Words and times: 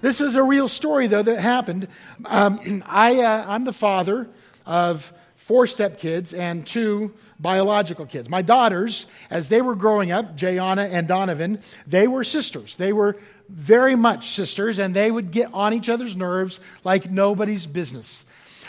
This 0.00 0.20
is 0.20 0.34
a 0.34 0.42
real 0.42 0.68
story, 0.68 1.06
though, 1.06 1.22
that 1.22 1.38
happened. 1.38 1.88
Um, 2.24 2.82
I, 2.86 3.20
uh, 3.20 3.44
I'm 3.48 3.64
the 3.64 3.72
father 3.72 4.28
of 4.64 5.12
four 5.36 5.64
stepkids 5.64 6.36
and 6.36 6.66
two 6.66 7.14
biological 7.38 8.06
kids. 8.06 8.28
My 8.28 8.42
daughters, 8.42 9.06
as 9.30 9.48
they 9.48 9.62
were 9.62 9.74
growing 9.74 10.10
up, 10.10 10.36
Jayana 10.36 10.90
and 10.90 11.06
Donovan, 11.06 11.60
they 11.86 12.08
were 12.08 12.24
sisters. 12.24 12.76
They 12.76 12.92
were 12.92 13.16
very 13.48 13.94
much 13.94 14.30
sisters, 14.30 14.78
and 14.78 14.94
they 14.94 15.10
would 15.10 15.30
get 15.30 15.52
on 15.52 15.72
each 15.72 15.88
other's 15.88 16.16
nerves 16.16 16.60
like 16.84 17.10
nobody's 17.10 17.66
business. 17.66 18.24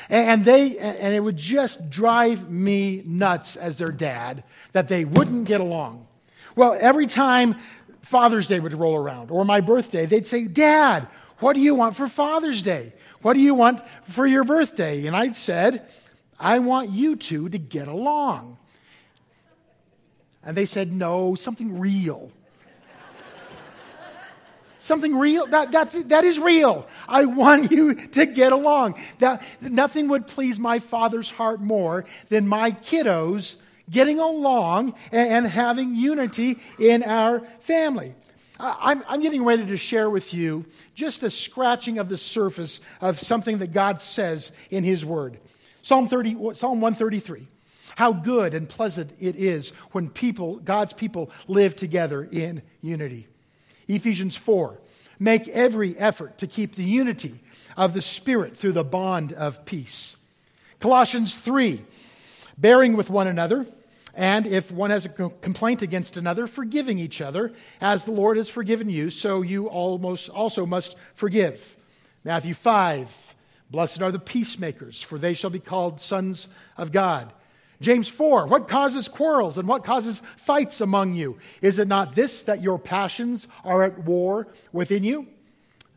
And 0.10 0.46
they 0.46 0.78
and 0.78 1.14
it 1.14 1.20
would 1.20 1.36
just 1.36 1.90
drive 1.90 2.50
me 2.50 3.04
nuts 3.06 3.58
as 3.58 3.78
their 3.78 3.92
dad 3.92 4.46
that 4.72 4.88
they 4.88 5.04
wouldn't 5.04 5.48
get 5.48 5.60
along. 5.60 6.08
Well, 6.56 6.78
every 6.80 7.08
time 7.08 7.58
Father's 8.08 8.48
Day 8.48 8.60
would 8.60 8.74
roll 8.74 8.96
around 8.96 9.32
or 9.32 9.44
my 9.44 9.60
birthday, 9.60 10.06
they'd 10.06 10.26
say, 10.26 10.46
"Dad, 10.46 11.08
what 11.40 11.54
do 11.54 11.60
you 11.60 11.76
want 11.76 11.96
for 11.96 12.08
Father's 12.08 12.62
Day? 12.62 12.94
What 13.22 13.34
do 13.34 13.42
you 13.42 13.54
want 13.54 13.82
for 14.04 14.26
your 14.26 14.46
birthday?" 14.46 15.08
And 15.08 15.16
I 15.16 15.32
said, 15.32 15.90
"I 16.40 16.60
want 16.60 16.90
you 16.90 17.18
two 17.18 17.50
to 17.50 17.58
get 17.58 17.90
along." 17.90 18.58
And 20.42 20.56
they 20.56 20.66
said, 20.66 20.94
"No, 20.94 21.36
something 21.36 21.80
real." 21.80 22.32
something 24.80 25.18
real. 25.18 25.46
That, 25.48 25.74
that, 25.74 25.92
that 26.08 26.24
is 26.24 26.40
real. 26.40 26.88
I 27.10 27.26
want 27.26 27.72
you 27.72 27.94
to 27.94 28.26
get 28.26 28.54
along. 28.54 28.96
That, 29.20 29.44
nothing 29.60 30.08
would 30.08 30.28
please 30.28 30.58
my 30.58 30.80
father's 30.80 31.30
heart 31.30 31.60
more 31.60 32.06
than 32.30 32.48
my 32.48 32.72
kiddos 32.72 33.58
getting 33.90 34.20
along 34.20 34.96
and, 35.12 35.30
and 35.30 35.48
having 35.48 35.96
unity 35.96 36.60
in 36.80 37.04
our 37.04 37.42
family. 37.60 38.14
I'm, 38.60 39.04
I'm 39.08 39.22
getting 39.22 39.44
ready 39.44 39.66
to 39.68 39.78
share 39.78 40.10
with 40.10 40.34
you 40.34 40.66
just 40.96 41.24
a 41.24 41.30
scratching 41.30 42.00
of 42.00 42.10
the 42.10 42.18
surface 42.18 42.80
of 43.02 43.20
something 43.20 43.60
that 43.60 43.72
God 43.72 44.02
says 44.02 44.52
in 44.72 44.84
His 44.84 45.06
Word. 45.06 45.38
Psalm, 45.82 46.08
30, 46.08 46.54
Psalm 46.54 46.82
133. 46.82 47.48
How 47.96 48.14
good 48.14 48.54
and 48.54 48.68
pleasant 48.68 49.12
it 49.20 49.36
is 49.36 49.70
when 49.92 50.10
people, 50.10 50.58
God's 50.58 50.94
people, 50.94 51.32
live 51.48 51.76
together 51.76 52.28
in 52.32 52.62
unity. 52.82 53.28
Ephesians 53.88 54.36
4 54.36 54.80
Make 55.20 55.48
every 55.48 55.98
effort 55.98 56.38
to 56.40 56.48
keep 56.48 56.76
the 56.76 56.84
unity 56.84 57.34
of 57.76 57.94
the 57.94 58.04
Spirit 58.04 58.56
through 58.56 58.74
the 58.74 58.84
bond 58.84 59.34
of 59.34 59.66
peace. 59.66 60.16
Colossians 60.80 61.36
3 61.36 61.84
Bearing 62.58 62.98
with 62.98 63.10
one 63.10 63.28
another, 63.28 63.66
and 64.18 64.48
if 64.48 64.72
one 64.72 64.90
has 64.90 65.06
a 65.06 65.10
complaint 65.10 65.84
against 65.84 66.18
another, 66.18 66.48
forgiving 66.48 66.98
each 66.98 67.22
other, 67.22 67.54
as 67.80 68.04
the 68.04 68.12
Lord 68.12 68.38
has 68.38 68.50
forgiven 68.50 68.90
you, 68.90 69.12
so 69.12 69.44
you 69.44 69.70
almost 69.70 70.28
also 70.30 70.66
must 70.66 70.98
forgive. 71.14 71.78
Matthew 72.24 72.56
5 72.56 73.36
Blessed 73.70 74.02
are 74.02 74.14
the 74.14 74.20
peacemakers, 74.20 75.02
for 75.02 75.20
they 75.20 75.34
shall 75.34 75.50
be 75.50 75.60
called 75.60 76.00
sons 76.00 76.48
of 76.78 76.92
God. 76.92 77.32
James 77.82 78.08
4, 78.08 78.48
what 78.48 78.68
causes 78.68 79.08
quarrels 79.08 79.58
and 79.58 79.68
what 79.68 79.84
causes 79.84 80.22
fights 80.38 80.82
among 80.82 81.14
you? 81.14 81.38
Is 81.62 81.78
it 81.78 81.88
not 81.88 82.16
this 82.16 82.44
that 82.44 82.64
your 82.64 82.80
passions 82.80 83.48
are 83.64 83.84
at 83.84 84.00
war 84.06 84.48
within 84.72 85.04
you? 85.04 85.28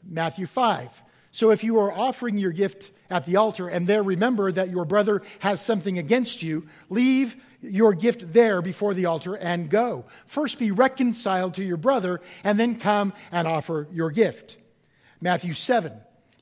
Matthew 0.04 0.46
5. 0.46 1.02
So 1.32 1.52
if 1.52 1.62
you 1.62 1.78
are 1.78 1.92
offering 1.92 2.38
your 2.38 2.52
gift 2.52 2.90
at 3.08 3.24
the 3.24 3.36
altar 3.36 3.68
and 3.68 3.86
there 3.86 4.02
remember 4.02 4.50
that 4.52 4.68
your 4.68 4.84
brother 4.84 5.22
has 5.38 5.60
something 5.60 5.96
against 5.96 6.42
you, 6.42 6.66
leave 6.90 7.36
your 7.62 7.94
gift 7.94 8.32
there 8.32 8.62
before 8.62 8.94
the 8.94 9.06
altar 9.06 9.36
and 9.36 9.70
go. 9.70 10.04
First 10.26 10.58
be 10.58 10.70
reconciled 10.70 11.54
to 11.54 11.64
your 11.64 11.76
brother 11.76 12.20
and 12.44 12.58
then 12.58 12.76
come 12.76 13.12
and 13.30 13.46
offer 13.46 13.86
your 13.92 14.10
gift. 14.10 14.56
Matthew 15.20 15.54
7. 15.54 15.92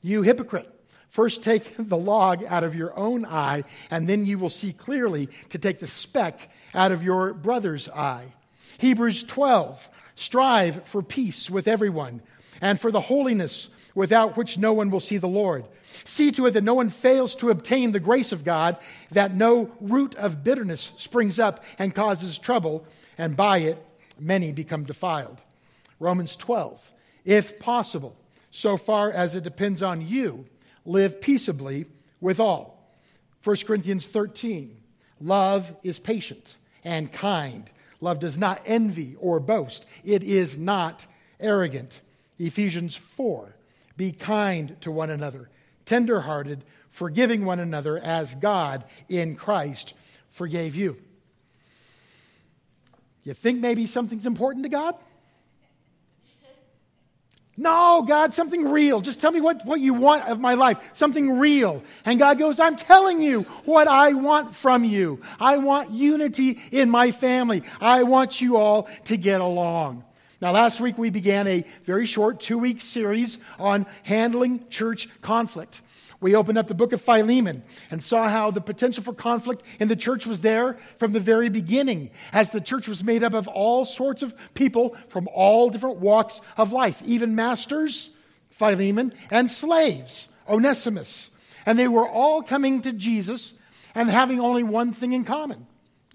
You 0.01 0.21
hypocrite. 0.21 0.73
First, 1.09 1.43
take 1.43 1.73
the 1.77 1.97
log 1.97 2.43
out 2.45 2.63
of 2.63 2.75
your 2.75 2.97
own 2.97 3.25
eye, 3.25 3.63
and 3.89 4.07
then 4.07 4.27
you 4.27 4.37
will 4.37 4.49
see 4.49 4.71
clearly 4.71 5.27
to 5.49 5.57
take 5.57 5.79
the 5.79 5.87
speck 5.87 6.51
out 6.73 6.91
of 6.91 7.03
your 7.03 7.33
brother's 7.33 7.89
eye. 7.89 8.33
Hebrews 8.77 9.23
12 9.23 9.89
Strive 10.15 10.85
for 10.85 11.01
peace 11.01 11.49
with 11.49 11.67
everyone, 11.67 12.21
and 12.59 12.77
for 12.77 12.91
the 12.91 12.99
holiness 12.99 13.69
without 13.95 14.37
which 14.37 14.57
no 14.57 14.73
one 14.73 14.89
will 14.89 14.99
see 14.99 15.17
the 15.17 15.27
Lord. 15.27 15.65
See 16.05 16.31
to 16.33 16.45
it 16.45 16.51
that 16.51 16.63
no 16.63 16.73
one 16.73 16.89
fails 16.89 17.35
to 17.35 17.49
obtain 17.49 17.91
the 17.91 17.99
grace 17.99 18.31
of 18.31 18.43
God, 18.43 18.77
that 19.11 19.35
no 19.35 19.71
root 19.79 20.15
of 20.15 20.43
bitterness 20.43 20.91
springs 20.97 21.39
up 21.39 21.63
and 21.77 21.95
causes 21.95 22.37
trouble, 22.37 22.85
and 23.17 23.35
by 23.35 23.59
it 23.59 23.83
many 24.19 24.51
become 24.51 24.83
defiled. 24.83 25.41
Romans 25.99 26.35
12 26.35 26.91
If 27.25 27.59
possible, 27.59 28.15
so 28.51 28.77
far 28.77 29.11
as 29.11 29.35
it 29.35 29.43
depends 29.43 29.83
on 29.83 30.05
you, 30.05 30.45
live 30.85 31.21
peaceably 31.21 31.85
with 32.21 32.39
all. 32.39 32.93
1 33.43 33.55
Corinthians 33.65 34.07
13 34.07 34.75
Love 35.21 35.75
is 35.83 35.99
patient 35.99 36.57
and 36.83 37.11
kind. 37.11 37.69
Love 38.01 38.19
does 38.19 38.37
not 38.37 38.61
envy 38.65 39.15
or 39.19 39.39
boast, 39.39 39.85
it 40.03 40.23
is 40.23 40.57
not 40.57 41.05
arrogant. 41.39 41.99
Ephesians 42.37 42.95
4 42.95 43.55
Be 43.99 44.13
kind 44.13 44.79
to 44.79 44.91
one 44.91 45.09
another, 45.09 45.49
tenderhearted, 45.83 46.63
forgiving 46.87 47.43
one 47.43 47.59
another 47.59 47.97
as 47.97 48.33
God 48.33 48.85
in 49.09 49.35
Christ 49.35 49.93
forgave 50.29 50.73
you. 50.73 50.95
You 53.23 53.33
think 53.33 53.59
maybe 53.59 53.85
something's 53.85 54.25
important 54.25 54.63
to 54.63 54.69
God? 54.69 54.95
No, 57.57 58.05
God, 58.07 58.33
something 58.33 58.69
real. 58.69 59.01
Just 59.01 59.19
tell 59.19 59.33
me 59.33 59.41
what, 59.41 59.65
what 59.65 59.81
you 59.81 59.93
want 59.93 60.29
of 60.29 60.39
my 60.39 60.53
life. 60.53 60.91
Something 60.93 61.37
real. 61.37 61.83
And 62.05 62.19
God 62.19 62.39
goes, 62.39 62.61
I'm 62.61 62.77
telling 62.77 63.21
you 63.21 63.41
what 63.65 63.89
I 63.89 64.13
want 64.13 64.55
from 64.55 64.85
you. 64.85 65.19
I 65.41 65.57
want 65.57 65.91
unity 65.91 66.57
in 66.71 66.89
my 66.89 67.11
family. 67.11 67.63
I 67.81 68.03
want 68.03 68.39
you 68.39 68.55
all 68.55 68.83
to 69.03 69.17
get 69.17 69.41
along. 69.41 70.05
Now, 70.41 70.51
last 70.53 70.79
week 70.79 70.97
we 70.97 71.09
began 71.09 71.47
a 71.47 71.65
very 71.83 72.05
short 72.05 72.39
two 72.39 72.57
week 72.57 72.79
series 72.79 73.37
on 73.59 73.85
handling 74.03 74.69
church 74.69 75.09
conflict. 75.21 75.81
We 76.21 76.35
opened 76.35 76.57
up 76.57 76.67
the 76.67 76.73
book 76.73 76.93
of 76.93 77.01
Philemon 77.01 77.63
and 77.91 78.01
saw 78.01 78.27
how 78.29 78.51
the 78.51 78.61
potential 78.61 79.03
for 79.03 79.13
conflict 79.13 79.63
in 79.79 79.89
the 79.89 79.95
church 79.97 80.25
was 80.25 80.39
there 80.39 80.77
from 80.97 81.11
the 81.11 81.19
very 81.19 81.49
beginning, 81.49 82.11
as 82.31 82.49
the 82.49 82.61
church 82.61 82.87
was 82.87 83.03
made 83.03 83.23
up 83.23 83.33
of 83.33 83.47
all 83.49 83.83
sorts 83.83 84.23
of 84.23 84.33
people 84.53 84.95
from 85.09 85.27
all 85.33 85.69
different 85.69 85.97
walks 85.97 86.39
of 86.55 86.71
life, 86.71 87.01
even 87.05 87.35
masters, 87.35 88.09
Philemon, 88.49 89.13
and 89.31 89.51
slaves, 89.51 90.29
Onesimus. 90.47 91.31
And 91.65 91.77
they 91.77 91.87
were 91.87 92.07
all 92.07 92.43
coming 92.43 92.81
to 92.81 92.93
Jesus 92.93 93.53
and 93.93 94.09
having 94.09 94.39
only 94.39 94.63
one 94.63 94.93
thing 94.93 95.11
in 95.11 95.25
common 95.25 95.67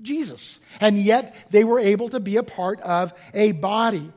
Jesus. 0.03 0.61
And 0.81 0.99
yet 0.99 1.35
they 1.51 1.65
were 1.65 1.79
able 1.79 2.09
to 2.11 2.21
be 2.21 2.37
a 2.37 2.43
part 2.43 2.81
of 2.81 3.13
a 3.33 3.53
body. 3.53 4.11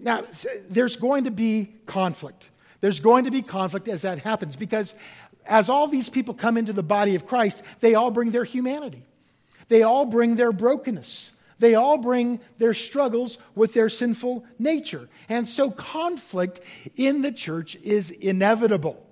Now, 0.00 0.24
there's 0.68 0.96
going 0.96 1.24
to 1.24 1.30
be 1.30 1.72
conflict. 1.86 2.50
There's 2.80 3.00
going 3.00 3.24
to 3.24 3.30
be 3.30 3.42
conflict 3.42 3.88
as 3.88 4.02
that 4.02 4.18
happens 4.18 4.56
because 4.56 4.94
as 5.46 5.68
all 5.68 5.88
these 5.88 6.08
people 6.08 6.34
come 6.34 6.56
into 6.56 6.72
the 6.72 6.82
body 6.82 7.14
of 7.14 7.26
Christ, 7.26 7.62
they 7.80 7.94
all 7.94 8.10
bring 8.10 8.30
their 8.30 8.44
humanity. 8.44 9.02
They 9.68 9.82
all 9.82 10.06
bring 10.06 10.36
their 10.36 10.52
brokenness. 10.52 11.32
They 11.58 11.74
all 11.74 11.98
bring 11.98 12.40
their 12.58 12.74
struggles 12.74 13.38
with 13.54 13.74
their 13.74 13.88
sinful 13.88 14.44
nature. 14.58 15.08
And 15.28 15.48
so 15.48 15.70
conflict 15.70 16.60
in 16.96 17.22
the 17.22 17.32
church 17.32 17.76
is 17.76 18.10
inevitable. 18.10 19.04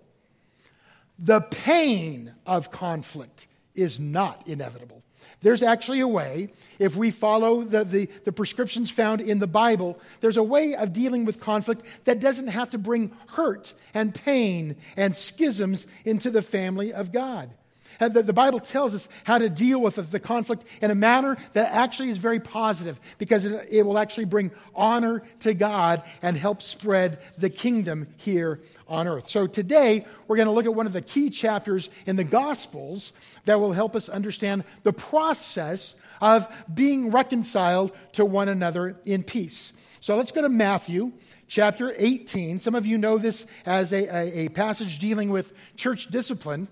The 1.19 1.41
pain 1.41 2.34
of 2.47 2.70
conflict 2.70 3.47
is 3.75 3.98
not 3.98 4.47
inevitable. 4.47 5.03
There's 5.43 5.62
actually 5.62 6.00
a 6.00 6.09
way, 6.09 6.49
if 6.79 6.97
we 6.97 7.11
follow 7.11 7.62
the, 7.62 7.85
the, 7.85 8.09
the, 8.25 8.33
prescriptions 8.33 8.91
found 8.91 9.21
in 9.21 9.38
the 9.38 9.47
Bible, 9.47 9.99
there's 10.21 10.38
a 10.38 10.43
way 10.43 10.75
of 10.75 10.93
dealing 10.93 11.25
with 11.25 11.41
conflict 11.41 11.83
that 12.05 12.21
doesn't 12.21 12.49
have 12.49 12.71
to 12.71 12.79
bring 12.79 13.12
hurt 13.29 13.75
and 13.93 14.15
pain 14.15 14.77
and 14.97 15.15
schisms 15.15 15.87
into 16.05 16.31
the 16.31 16.43
family 16.43 16.93
of 16.93 17.12
God. 17.12 17.50
The, 17.98 18.22
the 18.22 18.32
Bible 18.32 18.60
tells 18.60 18.94
us 18.94 19.08
how 19.25 19.38
to 19.38 19.48
deal 19.48 19.81
with 19.81 19.96
the 20.10 20.20
conflict 20.20 20.64
in 20.81 20.90
a 20.90 20.94
manner 20.94 21.37
that 21.52 21.72
actually 21.72 22.10
is 22.10 22.19
very 22.19 22.40
positive 22.40 23.00
because 23.19 23.44
it, 23.44 23.69
it 23.70 23.82
will 23.87 23.98
actually 23.98 24.26
bring 24.26 24.50
honor 24.75 25.22
to 25.40 25.54
God 25.54 26.02
and 26.22 26.37
help 26.37 26.62
spread 26.62 27.19
the 27.38 27.50
kingdom 27.50 28.08
here 28.16 28.60
on 28.88 29.08
earth. 29.08 29.28
So 29.28 29.46
today, 29.46 30.06
we're 30.28 30.37
going 30.37 30.46
to 30.46 30.52
look 30.52 30.66
at 30.66 30.75
one 30.75 30.87
of 30.87 30.93
the 30.93 31.02
key 31.02 31.31
chapters 31.31 31.90
in 32.06 32.16
the 32.16 32.25
Gospels 32.25 33.12
that 33.44 33.60
will 33.60 33.72
help 33.72 33.96
us 33.96 34.08
understand 34.08 34.64
the 34.82 34.93
process 34.93 35.96
of 36.20 36.46
being 36.72 37.10
reconciled 37.10 37.93
to 38.12 38.25
one 38.25 38.48
another 38.48 38.96
in 39.04 39.22
peace. 39.22 39.72
So 40.00 40.16
let's 40.16 40.31
go 40.31 40.43
to 40.43 40.48
Matthew 40.48 41.12
chapter 41.48 41.94
18. 41.96 42.60
Some 42.60 42.75
of 42.75 42.87
you 42.87 42.98
know 42.98 43.19
this 43.19 43.46
as 43.64 43.93
a, 43.93 44.04
a, 44.04 44.46
a 44.46 44.48
passage 44.48 44.98
dealing 44.98 45.31
with 45.31 45.52
church 45.76 46.08
discipline. 46.08 46.69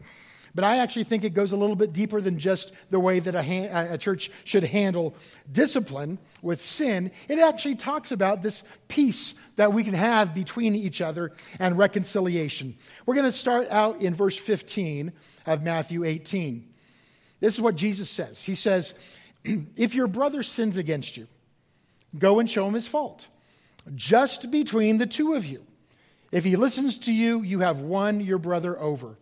But 0.54 0.64
I 0.64 0.78
actually 0.78 1.04
think 1.04 1.24
it 1.24 1.34
goes 1.34 1.50
a 1.50 1.56
little 1.56 1.74
bit 1.74 1.92
deeper 1.92 2.20
than 2.20 2.38
just 2.38 2.70
the 2.90 3.00
way 3.00 3.18
that 3.18 3.34
a, 3.34 3.42
ha- 3.42 3.92
a, 3.94 3.98
church 3.98 4.30
should 4.44 4.62
handle 4.62 5.14
discipline 5.50 6.18
with 6.42 6.62
sin. 6.62 7.10
It 7.28 7.40
actually 7.40 7.74
talks 7.74 8.12
about 8.12 8.42
this 8.42 8.62
peace 8.86 9.34
that 9.56 9.72
we 9.72 9.82
can 9.82 9.94
have 9.94 10.32
between 10.32 10.76
each 10.76 11.00
other 11.00 11.32
and 11.58 11.76
reconciliation. 11.76 12.76
We're 13.04 13.16
going 13.16 13.30
to 13.30 13.32
start 13.32 13.68
out 13.70 14.00
in 14.00 14.14
verse 14.14 14.36
15 14.36 15.12
of 15.46 15.64
Matthew 15.64 16.04
18. 16.04 16.72
This 17.40 17.54
is 17.54 17.60
what 17.60 17.74
Jesus 17.74 18.08
says 18.08 18.40
He 18.40 18.54
says, 18.54 18.94
If 19.44 19.94
your 19.96 20.06
brother 20.06 20.44
sins 20.44 20.76
against 20.76 21.16
you, 21.16 21.26
go 22.16 22.38
and 22.38 22.48
show 22.48 22.64
him 22.66 22.74
his 22.74 22.86
fault, 22.86 23.26
just 23.96 24.52
between 24.52 24.98
the 24.98 25.06
two 25.06 25.34
of 25.34 25.44
you. 25.44 25.66
If 26.30 26.44
he 26.44 26.54
listens 26.54 26.98
to 26.98 27.12
you, 27.12 27.42
you 27.42 27.60
have 27.60 27.80
won 27.80 28.20
your 28.20 28.38
brother 28.38 28.78
over. 28.78 29.18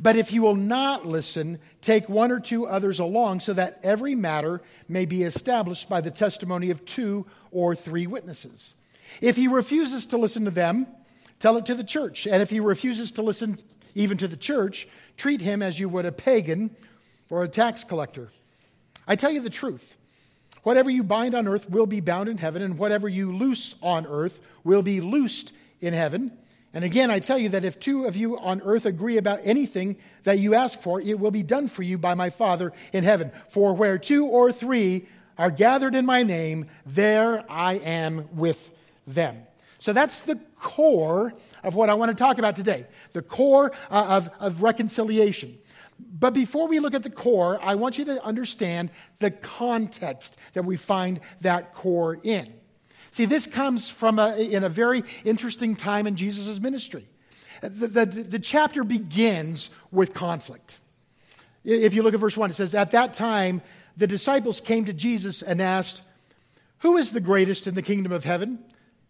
But 0.00 0.16
if 0.16 0.30
he 0.30 0.40
will 0.40 0.54
not 0.54 1.06
listen, 1.06 1.58
take 1.80 2.08
one 2.08 2.32
or 2.32 2.40
two 2.40 2.66
others 2.66 2.98
along 2.98 3.40
so 3.40 3.52
that 3.52 3.80
every 3.82 4.14
matter 4.14 4.62
may 4.88 5.04
be 5.04 5.22
established 5.22 5.88
by 5.88 6.00
the 6.00 6.10
testimony 6.10 6.70
of 6.70 6.84
two 6.84 7.26
or 7.50 7.74
three 7.74 8.06
witnesses. 8.06 8.74
If 9.20 9.36
he 9.36 9.48
refuses 9.48 10.06
to 10.06 10.16
listen 10.16 10.44
to 10.46 10.50
them, 10.50 10.86
tell 11.38 11.56
it 11.56 11.66
to 11.66 11.74
the 11.74 11.84
church. 11.84 12.26
And 12.26 12.42
if 12.42 12.50
he 12.50 12.60
refuses 12.60 13.12
to 13.12 13.22
listen 13.22 13.58
even 13.94 14.16
to 14.18 14.28
the 14.28 14.36
church, 14.36 14.88
treat 15.16 15.40
him 15.40 15.62
as 15.62 15.78
you 15.78 15.88
would 15.88 16.06
a 16.06 16.12
pagan 16.12 16.74
or 17.30 17.42
a 17.42 17.48
tax 17.48 17.84
collector. 17.84 18.30
I 19.06 19.16
tell 19.16 19.30
you 19.30 19.40
the 19.40 19.50
truth. 19.50 19.96
Whatever 20.62 20.88
you 20.88 21.04
bind 21.04 21.34
on 21.34 21.46
earth 21.46 21.68
will 21.68 21.86
be 21.86 22.00
bound 22.00 22.28
in 22.28 22.38
heaven, 22.38 22.62
and 22.62 22.78
whatever 22.78 23.06
you 23.06 23.36
loose 23.36 23.74
on 23.82 24.06
earth 24.06 24.40
will 24.64 24.82
be 24.82 25.00
loosed 25.02 25.52
in 25.80 25.92
heaven. 25.92 26.32
And 26.74 26.84
again, 26.84 27.08
I 27.08 27.20
tell 27.20 27.38
you 27.38 27.50
that 27.50 27.64
if 27.64 27.78
two 27.78 28.04
of 28.04 28.16
you 28.16 28.36
on 28.36 28.60
earth 28.62 28.84
agree 28.84 29.16
about 29.16 29.38
anything 29.44 29.96
that 30.24 30.40
you 30.40 30.54
ask 30.54 30.80
for, 30.80 31.00
it 31.00 31.20
will 31.20 31.30
be 31.30 31.44
done 31.44 31.68
for 31.68 31.84
you 31.84 31.96
by 31.98 32.14
my 32.14 32.30
Father 32.30 32.72
in 32.92 33.04
heaven. 33.04 33.30
For 33.48 33.72
where 33.72 33.96
two 33.96 34.26
or 34.26 34.50
three 34.50 35.06
are 35.38 35.52
gathered 35.52 35.94
in 35.94 36.04
my 36.04 36.24
name, 36.24 36.66
there 36.84 37.44
I 37.48 37.74
am 37.74 38.28
with 38.32 38.70
them. 39.06 39.46
So 39.78 39.92
that's 39.92 40.20
the 40.20 40.36
core 40.58 41.32
of 41.62 41.76
what 41.76 41.90
I 41.90 41.94
want 41.94 42.10
to 42.10 42.16
talk 42.16 42.38
about 42.38 42.56
today 42.56 42.86
the 43.12 43.22
core 43.22 43.70
uh, 43.88 44.06
of, 44.08 44.30
of 44.40 44.62
reconciliation. 44.62 45.56
But 45.98 46.34
before 46.34 46.66
we 46.66 46.80
look 46.80 46.94
at 46.94 47.04
the 47.04 47.10
core, 47.10 47.58
I 47.62 47.76
want 47.76 47.98
you 47.98 48.04
to 48.06 48.24
understand 48.24 48.90
the 49.20 49.30
context 49.30 50.36
that 50.54 50.64
we 50.64 50.76
find 50.76 51.20
that 51.40 51.72
core 51.72 52.18
in. 52.20 52.52
See, 53.14 53.26
this 53.26 53.46
comes 53.46 53.88
from 53.88 54.18
a, 54.18 54.34
in 54.36 54.64
a 54.64 54.68
very 54.68 55.04
interesting 55.24 55.76
time 55.76 56.08
in 56.08 56.16
Jesus' 56.16 56.58
ministry. 56.58 57.06
The, 57.60 57.86
the, 57.86 58.06
the 58.06 58.40
chapter 58.40 58.82
begins 58.82 59.70
with 59.92 60.14
conflict. 60.14 60.80
If 61.62 61.94
you 61.94 62.02
look 62.02 62.14
at 62.14 62.18
verse 62.18 62.36
1, 62.36 62.50
it 62.50 62.54
says, 62.54 62.74
At 62.74 62.90
that 62.90 63.14
time, 63.14 63.62
the 63.96 64.08
disciples 64.08 64.60
came 64.60 64.86
to 64.86 64.92
Jesus 64.92 65.42
and 65.42 65.62
asked, 65.62 66.02
Who 66.78 66.96
is 66.96 67.12
the 67.12 67.20
greatest 67.20 67.68
in 67.68 67.76
the 67.76 67.82
kingdom 67.82 68.10
of 68.10 68.24
heaven? 68.24 68.58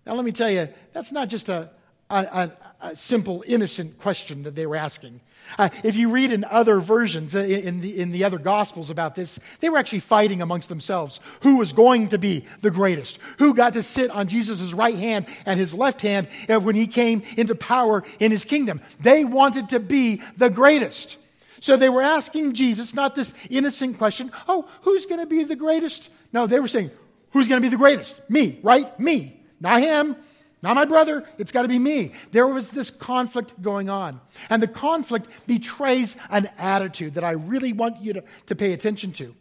Now, 0.04 0.12
let 0.12 0.26
me 0.26 0.32
tell 0.32 0.50
you, 0.50 0.68
that's 0.92 1.10
not 1.10 1.30
just 1.30 1.48
a, 1.48 1.70
a, 2.10 2.50
a 2.82 2.96
simple, 2.96 3.42
innocent 3.46 3.98
question 4.00 4.42
that 4.42 4.54
they 4.54 4.66
were 4.66 4.76
asking. 4.76 5.22
Uh, 5.58 5.68
if 5.82 5.96
you 5.96 6.10
read 6.10 6.32
in 6.32 6.44
other 6.44 6.80
versions, 6.80 7.34
uh, 7.34 7.40
in, 7.40 7.80
the, 7.80 7.98
in 7.98 8.10
the 8.10 8.24
other 8.24 8.38
Gospels 8.38 8.90
about 8.90 9.14
this, 9.14 9.38
they 9.60 9.68
were 9.68 9.78
actually 9.78 10.00
fighting 10.00 10.42
amongst 10.42 10.68
themselves 10.68 11.20
who 11.40 11.56
was 11.56 11.72
going 11.72 12.08
to 12.08 12.18
be 12.18 12.44
the 12.60 12.70
greatest, 12.70 13.18
who 13.38 13.54
got 13.54 13.74
to 13.74 13.82
sit 13.82 14.10
on 14.10 14.28
Jesus' 14.28 14.72
right 14.72 14.96
hand 14.96 15.26
and 15.46 15.58
his 15.58 15.74
left 15.74 16.02
hand 16.02 16.28
uh, 16.48 16.58
when 16.58 16.74
he 16.74 16.86
came 16.86 17.22
into 17.36 17.54
power 17.54 18.02
in 18.18 18.30
his 18.30 18.44
kingdom. 18.44 18.80
They 19.00 19.24
wanted 19.24 19.70
to 19.70 19.80
be 19.80 20.22
the 20.36 20.50
greatest. 20.50 21.16
So 21.60 21.76
they 21.76 21.88
were 21.88 22.02
asking 22.02 22.52
Jesus 22.54 22.94
not 22.94 23.14
this 23.14 23.32
innocent 23.48 23.96
question, 23.98 24.30
oh, 24.48 24.68
who's 24.82 25.06
going 25.06 25.20
to 25.20 25.26
be 25.26 25.44
the 25.44 25.56
greatest? 25.56 26.10
No, 26.32 26.46
they 26.46 26.60
were 26.60 26.68
saying, 26.68 26.90
who's 27.32 27.48
going 27.48 27.60
to 27.60 27.64
be 27.64 27.70
the 27.70 27.78
greatest? 27.78 28.20
Me, 28.28 28.58
right? 28.62 28.98
Me. 29.00 29.40
Not 29.60 29.80
him, 29.80 30.16
not 30.64 30.76
my 30.76 30.86
brother, 30.86 31.28
it's 31.36 31.52
got 31.52 31.62
to 31.62 31.68
be 31.68 31.78
me. 31.78 32.12
There 32.32 32.46
was 32.46 32.70
this 32.70 32.90
conflict 32.90 33.60
going 33.60 33.90
on. 33.90 34.18
And 34.48 34.62
the 34.62 34.66
conflict 34.66 35.28
betrays 35.46 36.16
an 36.30 36.48
attitude 36.56 37.14
that 37.14 37.22
I 37.22 37.32
really 37.32 37.74
want 37.74 38.00
you 38.00 38.14
to, 38.14 38.24
to 38.46 38.56
pay 38.56 38.72
attention 38.72 39.12
to. 39.12 39.34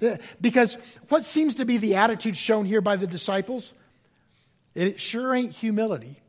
Uh, 0.00 0.16
because 0.40 0.76
what 1.08 1.24
seems 1.24 1.56
to 1.56 1.64
be 1.64 1.78
the 1.78 1.96
attitude 1.96 2.36
shown 2.36 2.64
here 2.64 2.80
by 2.80 2.94
the 2.94 3.08
disciples, 3.08 3.74
it 4.76 5.00
sure 5.00 5.34
ain't 5.34 5.50
humility, 5.50 6.20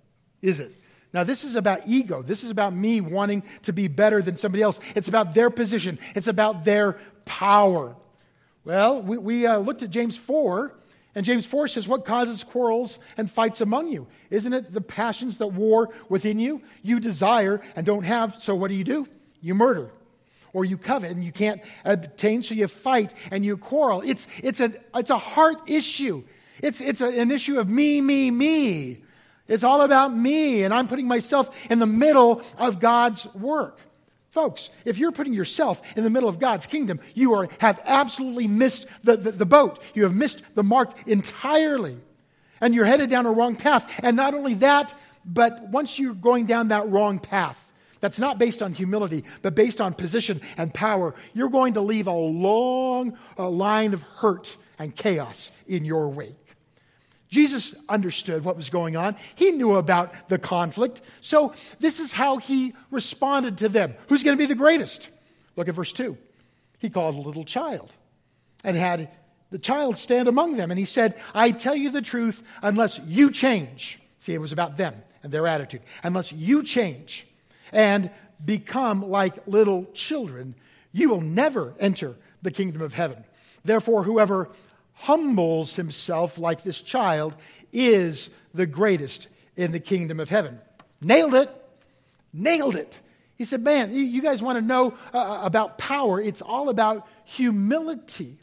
is 0.42 0.60
it? 0.60 0.74
Now, 1.14 1.24
this 1.24 1.44
is 1.44 1.56
about 1.56 1.82
ego. 1.86 2.24
This 2.24 2.44
is 2.44 2.50
about 2.50 2.74
me 2.74 3.02
wanting 3.02 3.44
to 3.64 3.72
be 3.72 3.88
better 3.88 4.20
than 4.20 4.38
somebody 4.38 4.64
else. 4.64 4.80
It's 4.96 5.08
about 5.08 5.36
their 5.36 5.52
position, 5.52 6.00
it's 6.16 6.28
about 6.28 6.66
their 6.66 6.98
power. 7.26 7.96
Well, 8.66 9.04
we, 9.04 9.20
we 9.20 9.46
uh, 9.46 9.60
looked 9.60 9.84
at 9.84 9.92
James 9.92 10.18
4, 10.18 10.74
and 11.16 11.26
James 11.26 11.46
4 11.46 11.68
says, 11.68 11.88
What 11.88 12.06
causes 12.06 12.44
quarrels 12.44 13.00
and 13.18 13.30
fights 13.30 13.62
among 13.62 13.92
you? 13.92 14.08
Isn't 14.30 14.54
it 14.54 14.72
the 14.72 14.82
passions 14.82 15.40
that 15.40 15.48
war 15.48 15.90
within 16.08 16.40
you? 16.40 16.62
You 16.84 17.00
desire 17.00 17.62
and 17.76 17.86
don't 17.86 18.04
have, 18.04 18.40
so 18.40 18.56
what 18.56 18.70
do 18.70 18.76
you 18.76 18.84
do? 18.84 19.08
You 19.42 19.56
murder. 19.56 19.90
Or 20.54 20.66
you 20.66 20.78
covet 20.78 21.12
and 21.12 21.24
you 21.24 21.32
can't 21.32 21.62
obtain, 21.86 22.42
so 22.42 22.56
you 22.56 22.68
fight 22.68 23.14
and 23.32 23.46
you 23.46 23.58
quarrel. 23.58 24.02
It's, 24.06 24.28
it's, 24.42 24.60
a, 24.60 24.74
it's 24.96 25.10
a 25.10 25.18
heart 25.18 25.70
issue. 25.70 26.24
It's, 26.62 26.82
it's 26.82 27.02
a, 27.02 27.08
an 27.08 27.32
issue 27.32 27.60
of 27.60 27.70
me, 27.70 28.02
me, 28.02 28.32
me. 28.32 29.04
It's 29.48 29.64
all 29.64 29.82
about 29.82 30.16
me, 30.16 30.64
and 30.64 30.72
I'm 30.74 30.88
putting 30.88 31.08
myself 31.08 31.50
in 31.72 31.80
the 31.80 31.88
middle 31.88 32.44
of 32.58 32.80
God's 32.80 33.26
work. 33.34 33.80
Folks, 34.30 34.70
if 34.86 35.00
you're 35.00 35.12
putting 35.12 35.34
yourself 35.34 35.82
in 35.98 36.04
the 36.04 36.10
middle 36.10 36.30
of 36.30 36.40
God's 36.40 36.68
kingdom, 36.68 37.00
you 37.16 37.34
are, 37.34 37.50
have 37.60 37.82
absolutely 37.84 38.48
missed 38.48 38.86
the, 39.04 39.18
the, 39.18 39.32
the, 39.32 39.46
boat. 39.46 39.82
You 39.96 40.04
have 40.04 40.14
missed 40.14 40.44
the 40.54 40.62
mark 40.62 41.08
entirely. 41.08 41.98
And 42.62 42.76
you're 42.76 42.86
headed 42.86 43.10
down 43.10 43.26
a 43.26 43.32
wrong 43.32 43.56
path. 43.56 44.00
And 44.04 44.16
not 44.16 44.36
only 44.36 44.54
that, 44.56 44.94
but 45.26 45.70
once 45.70 45.98
you're 45.98 46.14
going 46.14 46.46
down 46.46 46.68
that 46.68 46.88
wrong 46.90 47.18
path, 47.18 47.72
that's 48.02 48.20
not 48.20 48.38
based 48.38 48.62
on 48.62 48.74
humility, 48.74 49.24
but 49.42 49.56
based 49.56 49.82
on 49.82 49.94
position 49.94 50.42
and 50.58 50.74
power, 50.74 51.16
you're 51.34 51.50
going 51.50 51.74
to 51.74 51.82
leave 51.82 52.08
a 52.08 52.14
long 52.14 53.18
uh, 53.38 53.50
line 53.50 53.94
of 53.94 54.04
hurt 54.04 54.56
and 54.78 54.96
chaos 54.96 55.52
in 55.68 55.86
your 55.86 56.08
wake. 56.08 56.49
Jesus 57.30 57.76
understood 57.88 58.44
what 58.44 58.58
was 58.58 58.70
going 58.70 58.98
on. 58.98 59.16
He 59.36 59.52
knew 59.52 59.76
about 59.76 60.30
the 60.30 60.40
conflict. 60.40 61.02
So, 61.22 61.54
this 61.80 62.00
is 62.00 62.12
how 62.12 62.38
he 62.38 62.74
responded 62.90 63.60
to 63.60 63.70
them. 63.70 63.94
Who's 64.08 64.24
going 64.24 64.36
to 64.36 64.42
be 64.42 64.48
the 64.48 64.56
greatest? 64.56 65.10
Look 65.56 65.68
at 65.68 65.76
verse 65.76 65.92
2. 65.94 66.18
He 66.80 66.90
called 66.90 67.16
a 67.16 67.20
little 67.20 67.46
child 67.46 67.94
and 68.64 68.76
had 68.76 69.10
the 69.52 69.60
child 69.60 69.98
stand 69.98 70.28
among 70.28 70.56
them. 70.56 70.72
And 70.72 70.80
he 70.80 70.86
said, 70.86 71.20
I 71.34 71.52
tell 71.52 71.76
you 71.76 71.92
the 71.92 72.02
truth, 72.02 72.42
unless 72.62 73.00
you 73.06 73.32
change. 73.32 74.00
See, 74.20 74.34
it 74.34 74.42
was 74.42 74.52
about 74.52 74.78
them 74.78 74.96
and 75.24 75.32
their 75.32 75.48
attitude. 75.48 75.82
Unless 76.04 76.32
you 76.32 76.64
change 76.64 77.28
and 77.72 78.10
become 78.44 79.02
like 79.02 79.48
little 79.48 79.86
children, 79.94 80.56
you 80.92 81.10
will 81.10 81.22
never 81.22 81.74
enter 81.80 82.16
the 82.42 82.52
kingdom 82.52 82.82
of 82.82 82.94
heaven. 82.94 83.24
Therefore, 83.64 84.04
whoever 84.04 84.50
humbles 85.00 85.76
himself 85.76 86.38
like 86.38 86.64
this 86.64 86.82
child 86.82 87.36
is 87.72 88.30
the 88.54 88.66
greatest 88.66 89.28
in 89.56 89.72
the 89.72 89.80
kingdom 89.80 90.20
of 90.20 90.30
heaven. 90.30 90.60
Nailed 91.02 91.34
it. 91.34 91.50
Nailed 92.34 92.76
it. 92.76 93.00
He 93.38 93.46
said, 93.46 93.64
Man, 93.64 93.94
you 93.94 94.22
guys 94.22 94.44
want 94.44 94.58
to 94.58 94.62
know 94.62 94.94
uh, 95.14 95.18
uh, 95.18 95.42
about 95.44 95.78
power? 95.78 96.20
It's 96.20 96.42
all 96.42 96.68
about 96.68 97.08
humility. 97.24 98.38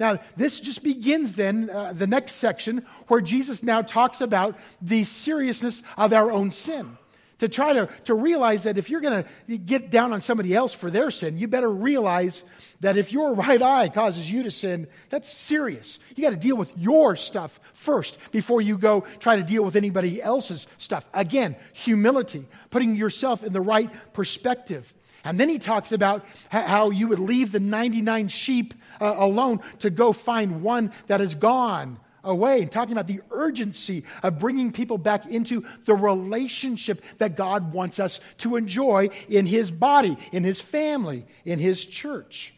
Now, 0.00 0.18
this 0.36 0.58
just 0.58 0.82
begins 0.82 1.34
then, 1.34 1.70
uh, 1.70 1.92
the 1.92 2.08
next 2.08 2.32
section, 2.32 2.84
where 3.06 3.20
Jesus 3.20 3.62
now 3.62 3.82
talks 3.82 4.20
about 4.20 4.58
the 4.80 5.04
seriousness 5.04 5.82
of 5.96 6.12
our 6.12 6.32
own 6.32 6.50
sin 6.50 6.98
to 7.42 7.48
try 7.48 7.72
to, 7.72 7.88
to 8.04 8.14
realize 8.14 8.62
that 8.62 8.78
if 8.78 8.88
you're 8.88 9.00
going 9.00 9.24
to 9.48 9.58
get 9.58 9.90
down 9.90 10.12
on 10.12 10.20
somebody 10.20 10.54
else 10.54 10.72
for 10.72 10.92
their 10.92 11.10
sin, 11.10 11.38
you 11.38 11.48
better 11.48 11.68
realize 11.68 12.44
that 12.78 12.96
if 12.96 13.12
your 13.12 13.34
right 13.34 13.60
eye 13.60 13.88
causes 13.88 14.30
you 14.30 14.44
to 14.44 14.50
sin, 14.52 14.86
that's 15.08 15.28
serious. 15.28 15.98
You 16.14 16.22
got 16.22 16.30
to 16.30 16.36
deal 16.36 16.56
with 16.56 16.72
your 16.78 17.16
stuff 17.16 17.58
first 17.72 18.16
before 18.30 18.62
you 18.62 18.78
go 18.78 19.00
try 19.18 19.34
to 19.34 19.42
deal 19.42 19.64
with 19.64 19.74
anybody 19.74 20.22
else's 20.22 20.68
stuff. 20.78 21.08
Again, 21.12 21.56
humility, 21.72 22.46
putting 22.70 22.94
yourself 22.94 23.42
in 23.42 23.52
the 23.52 23.60
right 23.60 23.90
perspective. 24.12 24.94
And 25.24 25.38
then 25.38 25.48
he 25.48 25.58
talks 25.58 25.90
about 25.90 26.24
how 26.48 26.90
you 26.90 27.08
would 27.08 27.18
leave 27.18 27.50
the 27.50 27.58
99 27.58 28.28
sheep 28.28 28.72
uh, 29.00 29.16
alone 29.18 29.62
to 29.80 29.90
go 29.90 30.12
find 30.12 30.62
one 30.62 30.92
that 31.08 31.20
is 31.20 31.34
gone 31.34 31.98
away 32.24 32.62
and 32.62 32.70
talking 32.70 32.92
about 32.92 33.06
the 33.06 33.20
urgency 33.30 34.04
of 34.22 34.38
bringing 34.38 34.72
people 34.72 34.98
back 34.98 35.26
into 35.26 35.64
the 35.84 35.94
relationship 35.94 37.02
that 37.18 37.36
God 37.36 37.72
wants 37.72 37.98
us 37.98 38.20
to 38.38 38.56
enjoy 38.56 39.10
in 39.28 39.46
His 39.46 39.70
body, 39.70 40.16
in 40.32 40.44
His 40.44 40.60
family, 40.60 41.26
in 41.44 41.58
His 41.58 41.84
church. 41.84 42.54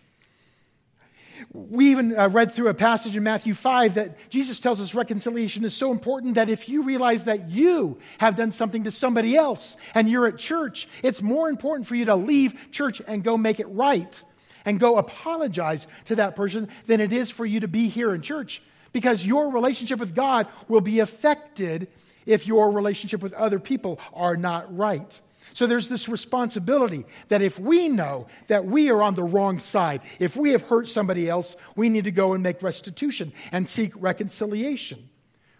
we 1.52 1.90
even 1.90 2.16
uh, 2.16 2.28
read 2.28 2.52
through 2.52 2.68
a 2.68 2.75
passage 2.75 3.16
in 3.16 3.23
Matthew 3.23 3.54
5 3.54 3.94
that 3.94 4.30
Jesus 4.30 4.61
tells 4.61 4.80
us 4.80 4.94
reconciliation 4.94 5.64
is 5.64 5.75
so 5.75 5.90
important 5.90 6.37
that 6.37 6.49
if 6.49 6.68
you 6.68 6.83
realize 6.83 7.25
that 7.25 7.49
you 7.49 7.99
have 8.18 8.37
done 8.37 8.52
something 8.52 8.85
to 8.85 8.90
somebody 8.90 9.37
else 9.37 9.76
and 9.94 10.09
you're 10.09 10.26
at 10.26 10.38
church, 10.38 10.88
it's 11.02 11.23
more 11.23 11.49
important 11.49 11.87
for 11.87 11.94
you 11.94 12.04
to 12.06 12.14
leave 12.14 12.71
church 12.71 13.00
and 13.06 13.25
go 13.25 13.37
make 13.37 13.61
it 13.61 13.66
right 13.66 14.23
and 14.64 14.80
go 14.80 14.97
apologize 14.97 15.87
to 16.06 16.16
that 16.16 16.37
person 16.37 16.68
than 16.87 17.00
it 17.00 17.12
is 17.12 17.30
for 17.30 17.44
you 17.44 17.61
to 17.61 17.68
be 17.68 17.88
here 17.88 18.14
in 18.14 18.23
church 18.23 18.62
because 18.94 19.26
your 19.26 19.50
relationship 19.50 20.00
with 20.00 20.14
God 20.14 20.46
will 20.68 20.80
be 20.80 21.00
affected 21.00 21.88
if 22.24 22.46
your 22.46 22.70
relationship 22.70 23.22
with 23.22 23.34
other 23.34 23.58
people 23.58 24.00
are 24.14 24.38
not 24.38 24.74
right. 24.74 25.20
So 25.52 25.66
there's 25.66 25.88
this 25.88 26.08
responsibility 26.08 27.04
that 27.28 27.42
if 27.42 27.58
we 27.58 27.88
know 27.90 28.28
that 28.46 28.64
we 28.64 28.90
are 28.90 29.02
on 29.02 29.14
the 29.14 29.22
wrong 29.22 29.58
side, 29.58 30.00
if 30.18 30.36
we 30.36 30.50
have 30.50 30.62
hurt 30.62 30.88
somebody 30.88 31.28
else, 31.28 31.54
we 31.76 31.90
need 31.90 32.04
to 32.04 32.10
go 32.10 32.32
and 32.32 32.42
make 32.42 32.62
restitution 32.62 33.32
and 33.52 33.68
seek 33.68 33.92
reconciliation. 33.96 35.10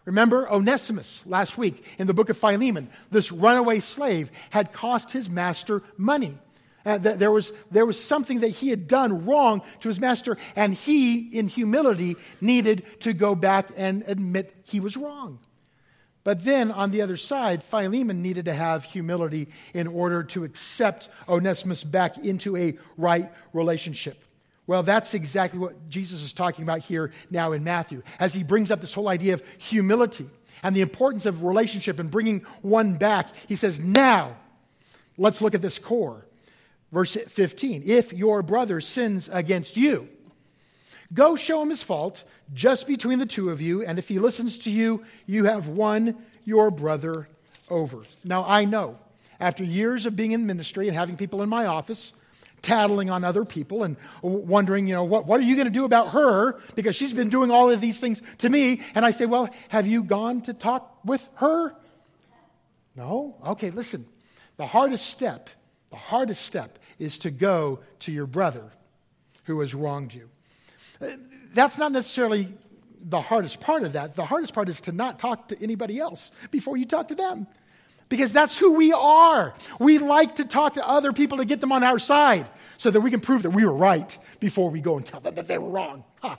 Remember 0.05 0.51
Onesimus 0.51 1.25
last 1.27 1.59
week 1.59 1.85
in 1.99 2.07
the 2.07 2.15
book 2.15 2.29
of 2.29 2.37
Philemon? 2.37 2.89
This 3.11 3.33
runaway 3.33 3.81
slave 3.81 4.31
had 4.51 4.73
cost 4.73 5.13
his 5.13 5.29
master 5.29 5.83
money. 5.97 6.39
Uh, 6.85 6.99
there, 6.99 7.31
was, 7.31 7.53
there 7.71 7.87
was 7.87 8.03
something 8.03 8.41
that 8.41 8.49
he 8.49 8.69
had 8.69 8.87
done 8.87 9.25
wrong 9.25 9.63
to 9.81 9.89
his 9.89 9.99
master, 9.99 10.37
and 10.55 10.75
he, 10.75 11.19
in 11.19 11.49
humility, 11.49 12.17
needed 12.41 12.85
to 13.01 13.13
go 13.13 13.35
back 13.35 13.71
and 13.77 14.05
admit 14.07 14.55
he 14.65 14.81
was 14.81 14.97
wrong. 14.97 15.39
But 16.25 16.45
then 16.45 16.71
on 16.71 16.91
the 16.91 17.03
other 17.03 17.19
side, 17.19 17.63
Philemon 17.63 18.23
needed 18.23 18.47
to 18.47 18.55
have 18.55 18.85
humility 18.85 19.49
in 19.75 19.87
order 19.87 20.23
to 20.25 20.45
accept 20.45 21.11
Onesimus 21.29 21.85
back 21.85 22.19
into 22.19 22.57
a 22.57 22.77
right 22.97 23.31
relationship. 23.53 24.23
Well, 24.67 24.83
that's 24.83 25.13
exactly 25.13 25.59
what 25.59 25.91
Jesus 25.91 26.23
is 26.23 26.33
talking 26.33 26.63
about 26.63 26.81
here 26.81 27.13
now 27.31 27.53
in 27.53 27.65
Matthew, 27.65 28.03
as 28.19 28.33
he 28.33 28.43
brings 28.43 28.71
up 28.71 28.81
this 28.81 28.95
whole 28.95 29.09
idea 29.09 29.35
of 29.35 29.43
humility 29.59 30.29
and 30.63 30.75
the 30.75 30.81
importance 30.81 31.27
of 31.27 31.45
relationship 31.45 31.99
and 31.99 32.11
bringing 32.11 32.41
one 32.63 32.95
back. 32.95 33.29
He 33.47 33.57
says, 33.57 33.79
Now, 33.79 34.37
let's 35.19 35.43
look 35.43 35.55
at 35.55 35.61
this 35.61 35.79
core. 35.79 36.27
Verse 36.95 37.15
15 37.15 37.83
If 37.85 38.15
your 38.15 38.43
brother 38.43 38.81
sins 38.81 39.29
against 39.31 39.77
you, 39.77 40.09
Go 41.13 41.37
show 41.37 41.63
him 41.63 41.71
his 41.71 41.83
fault 41.83 42.25
just 42.53 42.87
between 42.87 43.19
the 43.19 43.27
two 43.27 43.51
of 43.51 43.61
you, 43.61 43.85
and 43.85 43.99
if 43.99 44.09
he 44.09 44.19
listens 44.19 44.59
to 44.59 44.71
you, 44.71 45.05
you 45.27 45.45
have 45.45 45.69
won 45.69 46.17
your 46.45 46.71
brother 46.71 47.29
over. 47.71 48.03
Now, 48.25 48.45
I 48.45 48.65
know, 48.65 48.99
after 49.39 49.63
years 49.63 50.07
of 50.07 50.17
being 50.17 50.33
in 50.33 50.47
ministry 50.47 50.89
and 50.89 50.97
having 50.97 51.17
people 51.17 51.43
in 51.43 51.49
my 51.49 51.67
office 51.67 52.13
tattling 52.63 53.11
on 53.11 53.23
other 53.23 53.45
people 53.45 53.85
and 53.85 53.97
wondering, 54.23 54.89
you 54.89 54.95
know, 54.95 55.05
what, 55.05 55.27
what 55.27 55.39
are 55.39 55.45
you 55.45 55.55
going 55.55 55.67
to 55.67 55.73
do 55.73 55.85
about 55.85 56.13
her? 56.13 56.59
Because 56.75 56.97
she's 56.97 57.13
been 57.13 57.29
doing 57.29 57.51
all 57.51 57.71
of 57.71 57.81
these 57.81 58.01
things 58.01 58.23
to 58.39 58.49
me. 58.49 58.81
And 58.95 59.05
I 59.05 59.11
say, 59.11 59.27
well, 59.27 59.51
have 59.69 59.87
you 59.87 60.03
gone 60.03 60.41
to 60.43 60.55
talk 60.55 60.99
with 61.05 61.27
her? 61.35 61.77
No? 62.97 63.37
Okay, 63.47 63.71
listen. 63.71 64.07
The 64.57 64.67
hardest 64.67 65.07
step, 65.07 65.51
the 65.91 65.97
hardest 65.97 66.43
step 66.43 66.79
is 66.99 67.19
to 67.19 67.31
go 67.31 67.81
to 68.01 68.13
your 68.13 68.27
brother 68.27 68.71
who 69.45 69.61
has 69.61 69.75
wronged 69.75 70.15
you. 70.15 70.29
That's 71.53 71.79
not 71.79 71.93
necessarily 71.93 72.49
the 73.01 73.21
hardest 73.21 73.61
part 73.61 73.83
of 73.83 73.93
that. 73.93 74.17
The 74.17 74.25
hardest 74.25 74.55
part 74.55 74.69
is 74.69 74.81
to 74.83 74.93
not 74.93 75.19
talk 75.19 75.49
to 75.49 75.63
anybody 75.63 75.99
else 75.99 76.33
before 76.51 76.77
you 76.77 76.87
talk 76.87 77.09
to 77.09 77.15
them. 77.15 77.47
Because 78.09 78.33
that's 78.33 78.57
who 78.59 78.75
we 78.75 78.93
are. 78.93 79.55
We 79.79 79.99
like 79.99 80.37
to 80.37 80.45
talk 80.45 80.75
to 80.75 80.87
other 80.87 81.13
people 81.13 81.39
to 81.39 81.45
get 81.45 81.61
them 81.61 81.73
on 81.73 81.83
our 81.83 81.99
side 81.99 82.47
so 82.77 82.91
that 82.91 83.01
we 83.01 83.11
can 83.11 83.21
prove 83.21 83.43
that 83.43 83.51
we 83.51 83.65
were 83.65 83.73
right 83.73 84.17
before 84.41 84.71
we 84.71 84.81
go 84.81 84.97
and 84.97 85.05
tell 85.07 85.21
them 85.21 85.35
that 85.37 85.49
they 85.49 85.59
were 85.59 85.71
wrong. 85.71 86.05
Huh. 86.21 86.37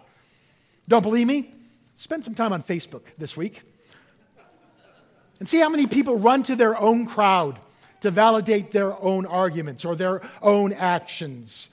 Don't 0.88 1.02
believe 1.02 1.28
me? 1.28 1.54
Spend 1.98 2.24
some 2.24 2.36
time 2.36 2.54
on 2.54 2.62
Facebook 2.62 3.02
this 3.18 3.36
week 3.36 3.62
and 5.40 5.50
see 5.50 5.60
how 5.60 5.70
many 5.70 5.88
people 5.88 6.18
run 6.18 6.44
to 6.44 6.56
their 6.56 6.80
own 6.80 7.08
crowd 7.08 7.60
to 8.06 8.12
validate 8.12 8.70
their 8.70 9.02
own 9.02 9.26
arguments 9.26 9.84
or 9.84 9.96
their 9.96 10.22
own 10.40 10.72
actions. 10.74 11.70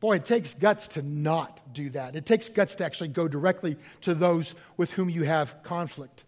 Boy, 0.00 0.16
it 0.16 0.26
takes 0.26 0.52
guts 0.52 0.88
to 0.88 1.02
not 1.02 1.72
do 1.72 1.88
that. 1.90 2.14
It 2.14 2.26
takes 2.26 2.50
guts 2.50 2.74
to 2.74 2.84
actually 2.84 3.08
go 3.08 3.26
directly 3.26 3.78
to 4.02 4.14
those 4.14 4.54
with 4.76 4.90
whom 4.90 5.08
you 5.08 5.22
have 5.22 5.62
conflict. 5.62 6.24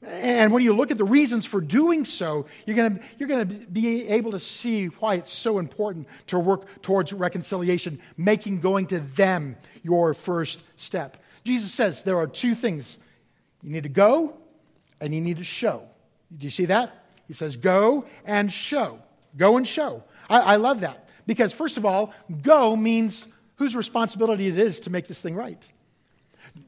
And 0.00 0.52
when 0.52 0.62
you 0.62 0.74
look 0.74 0.92
at 0.92 0.98
the 0.98 1.04
reasons 1.04 1.44
for 1.44 1.60
doing 1.60 2.04
so, 2.04 2.46
you're 2.66 2.76
going 2.76 3.00
you're 3.18 3.28
to 3.28 3.44
be 3.44 4.06
able 4.06 4.30
to 4.30 4.38
see 4.38 4.86
why 4.86 5.16
it's 5.16 5.32
so 5.32 5.58
important 5.58 6.06
to 6.28 6.38
work 6.38 6.82
towards 6.82 7.12
reconciliation, 7.12 7.98
making 8.16 8.60
going 8.60 8.86
to 8.88 9.00
them 9.00 9.56
your 9.82 10.14
first 10.14 10.62
step. 10.76 11.16
Jesus 11.42 11.72
says 11.72 12.04
there 12.04 12.18
are 12.18 12.28
two 12.28 12.54
things 12.54 12.96
you 13.64 13.72
need 13.72 13.82
to 13.82 13.88
go 13.88 14.36
and 15.00 15.12
you 15.12 15.20
need 15.20 15.38
to 15.38 15.44
show. 15.44 15.82
Do 16.36 16.44
you 16.44 16.50
see 16.52 16.66
that? 16.66 17.05
He 17.26 17.34
says, 17.34 17.56
go 17.56 18.06
and 18.24 18.52
show. 18.52 18.98
Go 19.36 19.56
and 19.56 19.66
show. 19.66 20.02
I, 20.28 20.40
I 20.40 20.56
love 20.56 20.80
that. 20.80 21.08
Because, 21.26 21.52
first 21.52 21.76
of 21.76 21.84
all, 21.84 22.14
go 22.42 22.76
means 22.76 23.26
whose 23.56 23.74
responsibility 23.74 24.46
it 24.46 24.58
is 24.58 24.80
to 24.80 24.90
make 24.90 25.08
this 25.08 25.20
thing 25.20 25.34
right. 25.34 25.62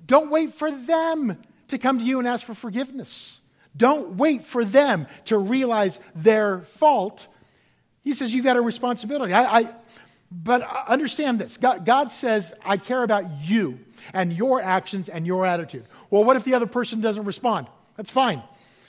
Don't 0.06 0.30
wait 0.30 0.52
for 0.52 0.70
them 0.70 1.38
to 1.68 1.78
come 1.78 1.98
to 1.98 2.04
you 2.04 2.18
and 2.18 2.26
ask 2.26 2.44
for 2.44 2.54
forgiveness. 2.54 3.40
Don't 3.76 4.16
wait 4.16 4.44
for 4.44 4.64
them 4.64 5.06
to 5.26 5.38
realize 5.38 6.00
their 6.14 6.60
fault. 6.60 7.26
He 8.02 8.14
says 8.14 8.34
you've 8.34 8.44
got 8.44 8.56
a 8.56 8.60
responsibility. 8.60 9.32
I, 9.32 9.60
I 9.60 9.70
but 10.30 10.62
understand 10.86 11.38
this 11.38 11.56
God, 11.56 11.86
God 11.86 12.10
says, 12.10 12.52
I 12.64 12.76
care 12.76 13.02
about 13.02 13.24
you 13.42 13.78
and 14.12 14.32
your 14.32 14.60
actions 14.60 15.08
and 15.08 15.26
your 15.26 15.46
attitude. 15.46 15.84
Well, 16.10 16.24
what 16.24 16.36
if 16.36 16.44
the 16.44 16.54
other 16.54 16.66
person 16.66 17.00
doesn't 17.00 17.24
respond? 17.24 17.66
That's 17.96 18.10
fine. 18.10 18.42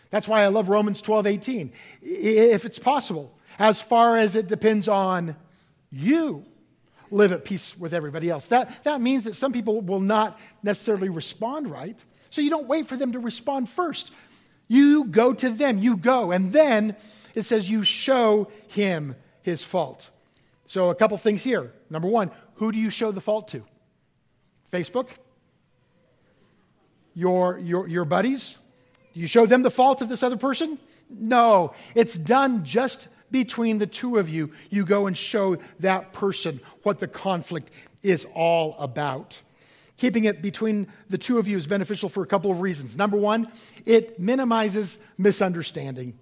That's 0.10 0.28
why 0.28 0.44
I 0.44 0.48
love 0.48 0.70
Romans 0.70 1.02
12 1.02 1.28
18. 1.28 1.72
If 2.02 2.66
it's 2.66 2.80
possible, 2.80 3.38
as 3.58 3.82
far 3.82 4.18
as 4.18 4.36
it 4.36 4.48
depends 4.48 4.88
on 4.88 5.36
you 5.92 6.46
live 7.12 7.32
at 7.32 7.46
peace 7.46 7.78
with 7.78 7.94
everybody 7.94 8.30
else. 8.30 8.46
That, 8.48 8.84
that 8.84 9.02
means 9.02 9.24
that 9.24 9.36
some 9.36 9.52
people 9.52 9.82
will 9.82 10.00
not 10.00 10.40
necessarily 10.64 11.10
respond 11.10 11.70
right. 11.70 11.98
So 12.30 12.42
you 12.42 12.50
don't 12.50 12.68
wait 12.68 12.88
for 12.88 12.96
them 12.96 13.14
to 13.14 13.20
respond 13.20 13.70
first. 13.70 14.12
You 14.68 15.06
go 15.06 15.34
to 15.34 15.50
them, 15.50 15.80
you 15.80 15.98
go. 15.98 16.32
And 16.32 16.54
then 16.54 16.96
it 17.34 17.44
says 17.44 17.70
you 17.70 17.84
show 17.84 18.52
him 18.68 19.16
his 19.42 19.64
fault. 19.64 20.10
So 20.68 20.90
a 20.90 20.96
couple 20.96 21.18
things 21.18 21.44
here. 21.44 21.74
Number 21.90 22.08
one, 22.08 22.30
who 22.56 22.72
do 22.72 22.78
you 22.78 22.92
show 22.92 23.12
the 23.12 23.22
fault 23.22 23.48
to? 23.50 23.64
Facebook? 24.72 25.08
Your, 27.16 27.58
your, 27.58 27.88
your 27.88 28.06
buddies? 28.06 28.60
You 29.20 29.28
show 29.28 29.46
them 29.46 29.64
the 29.64 29.72
fault 29.72 30.02
of 30.02 30.08
this 30.08 30.24
other 30.24 30.38
person? 30.38 30.80
No. 31.10 31.74
It's 31.94 32.16
done 32.16 32.64
just 32.64 33.10
between 33.30 33.78
the 33.78 33.86
two 33.86 34.18
of 34.18 34.30
you, 34.30 34.52
you 34.70 34.86
go 34.86 35.08
and 35.08 35.16
show 35.16 35.58
that 35.82 36.14
person 36.14 36.62
what 36.84 37.00
the 37.00 37.08
conflict 37.08 37.70
is 38.02 38.26
all 38.34 38.78
about. 38.80 39.38
Keeping 39.98 40.24
it 40.24 40.42
between 40.42 40.88
the 41.10 41.18
two 41.18 41.38
of 41.38 41.50
you 41.50 41.58
is 41.58 41.68
beneficial 41.68 42.08
for 42.08 42.24
a 42.24 42.26
couple 42.26 42.50
of 42.50 42.62
reasons. 42.62 42.96
Number 42.96 43.18
one, 43.18 43.52
it 43.86 44.22
minimizes 44.22 44.98
misunderstanding. 45.18 46.18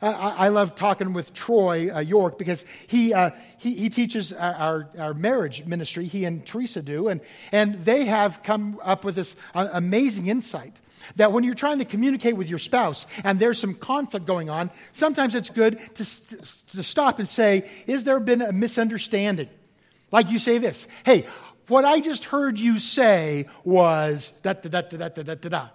I, 0.00 0.12
I, 0.12 0.48
love 0.48 0.76
talking 0.76 1.12
with 1.12 1.32
Troy 1.34 1.92
uh, 1.92 1.98
York 1.98 2.38
because 2.38 2.64
he, 2.86 3.12
uh, 3.12 3.30
he, 3.58 3.74
he, 3.74 3.90
teaches 3.90 4.32
our, 4.32 4.88
our 4.96 5.12
marriage 5.12 5.66
ministry, 5.66 6.04
he 6.04 6.24
and 6.24 6.46
Teresa 6.46 6.82
do, 6.82 7.08
and, 7.08 7.20
and 7.50 7.74
they 7.84 8.04
have 8.04 8.44
come 8.44 8.78
up 8.84 9.04
with 9.04 9.16
this 9.16 9.34
uh, 9.56 9.68
amazing 9.72 10.28
insight 10.28 10.76
that 11.16 11.32
when 11.32 11.44
you're 11.44 11.54
trying 11.54 11.78
to 11.78 11.84
communicate 11.84 12.36
with 12.36 12.48
your 12.48 12.58
spouse 12.58 13.06
and 13.24 13.38
there's 13.38 13.58
some 13.58 13.74
conflict 13.74 14.26
going 14.26 14.50
on, 14.50 14.70
sometimes 14.92 15.34
it's 15.34 15.50
good 15.50 15.78
to, 15.96 16.04
to 16.74 16.82
stop 16.82 17.18
and 17.18 17.28
say, 17.28 17.68
Is 17.86 18.04
there 18.04 18.20
been 18.20 18.42
a 18.42 18.52
misunderstanding? 18.52 19.48
Like 20.10 20.30
you 20.30 20.38
say 20.38 20.58
this 20.58 20.86
Hey, 21.04 21.26
what 21.68 21.84
I 21.84 22.00
just 22.00 22.24
heard 22.24 22.58
you 22.58 22.78
say 22.78 23.46
was 23.64 24.32
da 24.42 24.54
da 24.54 24.68
da 24.68 24.80
da 24.80 25.08
da 25.08 25.22
da 25.22 25.34
da 25.34 25.48
da. 25.48 25.68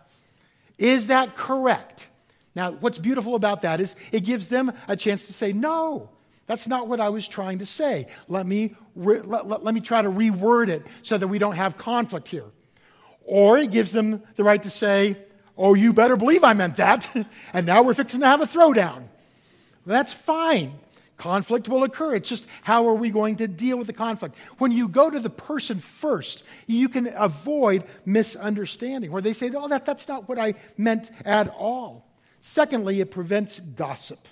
Is 0.77 1.07
that 1.07 1.35
correct? 1.35 2.07
Now, 2.55 2.71
what's 2.71 2.99
beautiful 2.99 3.35
about 3.35 3.63
that 3.63 3.79
is 3.79 3.95
it 4.11 4.21
gives 4.21 4.47
them 4.47 4.73
a 4.87 4.95
chance 4.95 5.27
to 5.27 5.33
say, 5.33 5.53
No, 5.53 6.09
that's 6.45 6.67
not 6.67 6.87
what 6.87 6.99
I 6.99 7.09
was 7.09 7.27
trying 7.27 7.59
to 7.59 7.65
say. 7.65 8.07
Let 8.27 8.45
me, 8.45 8.75
re- 8.95 9.21
let, 9.21 9.47
let, 9.47 9.63
let 9.63 9.73
me 9.73 9.81
try 9.81 10.01
to 10.01 10.09
reword 10.09 10.69
it 10.69 10.85
so 11.01 11.17
that 11.17 11.27
we 11.27 11.39
don't 11.39 11.55
have 11.55 11.77
conflict 11.77 12.27
here. 12.27 12.45
Or 13.25 13.57
it 13.57 13.71
gives 13.71 13.91
them 13.91 14.21
the 14.35 14.43
right 14.43 14.61
to 14.63 14.69
say, 14.69 15.17
Oh, 15.57 15.75
you 15.75 15.93
better 15.93 16.17
believe 16.17 16.43
I 16.43 16.53
meant 16.53 16.77
that. 16.77 17.09
and 17.53 17.65
now 17.65 17.83
we're 17.83 17.93
fixing 17.93 18.21
to 18.21 18.25
have 18.25 18.41
a 18.41 18.45
throwdown. 18.45 19.03
That's 19.85 20.11
fine. 20.11 20.73
Conflict 21.17 21.69
will 21.69 21.83
occur. 21.83 22.15
It's 22.15 22.27
just 22.27 22.47
how 22.63 22.87
are 22.87 22.95
we 22.95 23.11
going 23.11 23.37
to 23.37 23.47
deal 23.47 23.77
with 23.77 23.87
the 23.87 23.93
conflict? 23.93 24.35
When 24.57 24.71
you 24.71 24.87
go 24.87 25.09
to 25.09 25.19
the 25.19 25.29
person 25.29 25.79
first, 25.79 26.43
you 26.65 26.89
can 26.89 27.07
avoid 27.15 27.85
misunderstanding, 28.05 29.11
where 29.11 29.21
they 29.21 29.33
say, 29.33 29.51
Oh, 29.55 29.67
that, 29.67 29.85
that's 29.85 30.07
not 30.07 30.27
what 30.27 30.39
I 30.39 30.55
meant 30.77 31.11
at 31.23 31.47
all. 31.49 32.05
Secondly, 32.41 32.99
it 32.99 33.11
prevents 33.11 33.59
gossip. 33.59 34.27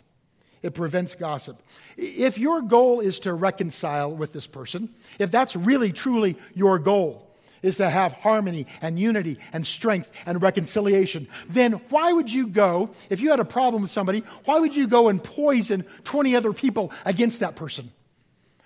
It 0.63 0.74
prevents 0.74 1.15
gossip. 1.15 1.62
If 1.98 2.38
your 2.38 2.62
goal 2.62 3.00
is 3.00 3.19
to 3.19 3.33
reconcile 3.33 4.13
with 4.13 4.33
this 4.33 4.48
person, 4.48 4.93
if 5.17 5.31
that's 5.31 5.55
really 5.55 5.91
truly 5.91 6.36
your 6.53 6.77
goal, 6.77 7.31
is 7.62 7.77
to 7.77 7.89
have 7.89 8.13
harmony 8.13 8.68
and 8.82 9.00
unity 9.00 9.38
and 9.53 9.65
strength 9.65 10.12
and 10.25 10.41
reconciliation, 10.41 11.27
then 11.50 11.74
why 11.89 12.12
would 12.12 12.32
you 12.32 12.48
go, 12.48 12.91
if 13.10 13.22
you 13.22 13.30
had 13.30 13.39
a 13.39 13.46
problem 13.46 13.82
with 13.82 13.91
somebody, 13.91 14.24
why 14.46 14.60
would 14.60 14.75
you 14.75 14.88
go 14.88 15.10
and 15.10 15.24
poison 15.24 15.86
20 16.03 16.36
other 16.36 16.53
people 16.53 16.91
against 17.06 17.39
that 17.39 17.56
person? 17.56 17.91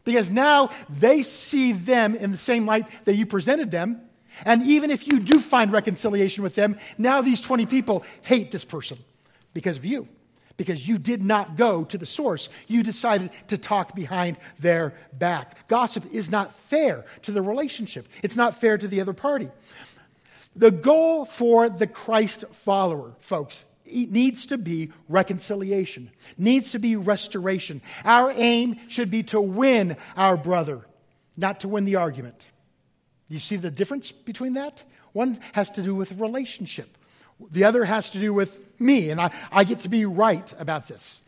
Because 0.04 0.30
now 0.30 0.70
they 0.90 1.24
see 1.24 1.74
them 1.74 2.16
in 2.16 2.32
the 2.32 2.38
same 2.38 2.66
light 2.66 2.88
that 3.06 3.16
you 3.16 3.26
presented 3.26 3.72
them. 3.72 4.02
And 4.44 4.64
even 4.64 4.92
if 4.92 5.08
you 5.08 5.20
do 5.20 5.40
find 5.40 5.72
reconciliation 5.72 6.44
with 6.44 6.56
them, 6.56 6.78
now 6.98 7.22
these 7.22 7.42
20 7.42 7.66
people 7.66 8.04
hate 8.22 8.52
this 8.52 8.66
person 8.66 8.98
because 9.54 9.78
of 9.78 9.86
you 9.86 10.08
because 10.58 10.88
you 10.88 10.98
did 10.98 11.24
not 11.24 11.58
go 11.58 11.84
to 11.86 11.98
the 11.98 12.06
source. 12.06 12.50
You 12.68 12.84
decided 12.84 13.32
to 13.48 13.58
talk 13.58 13.96
behind 13.96 14.38
their 14.60 14.94
back. 15.14 15.68
Gossip 15.68 16.06
is 16.14 16.30
not 16.32 16.54
fair 16.54 17.06
to 17.24 17.32
the 17.32 17.42
relationship, 17.42 18.08
it's 18.24 18.36
not 18.36 18.60
fair 18.60 18.78
to 18.78 18.88
the 18.88 19.02
other 19.02 19.14
party. 19.14 19.50
The 20.56 20.72
goal 20.72 21.26
for 21.26 21.68
the 21.68 21.88
Christ 21.88 22.46
follower, 22.52 23.14
folks, 23.20 23.66
it 23.86 24.10
needs 24.12 24.48
to 24.48 24.58
be 24.58 24.92
reconciliation, 25.10 26.12
needs 26.38 26.72
to 26.72 26.80
be 26.80 26.96
restoration. 26.96 27.82
Our 28.04 28.32
aim 28.36 28.80
should 28.88 29.12
be 29.12 29.24
to 29.24 29.42
win 29.42 29.98
our 30.16 30.38
brother, 30.38 30.86
not 31.38 31.60
to 31.60 31.68
win 31.68 31.86
the 31.86 31.98
argument. 31.98 32.48
You 33.28 33.40
see 33.40 33.58
the 33.58 33.72
difference 33.72 34.12
between 34.12 34.54
that? 34.54 34.84
One 35.12 35.40
has 35.54 35.70
to 35.72 35.82
do 35.82 35.94
with 35.94 36.14
relationship. 36.14 36.98
The 37.52 37.64
other 37.66 37.86
has 37.86 38.10
to 38.12 38.20
do 38.20 38.34
with 38.34 38.60
me, 38.80 39.10
and 39.10 39.20
I, 39.20 39.32
I 39.52 39.64
get 39.64 39.80
to 39.80 39.90
be 39.90 40.06
right 40.06 40.54
about 40.60 40.88
this. 40.88 41.22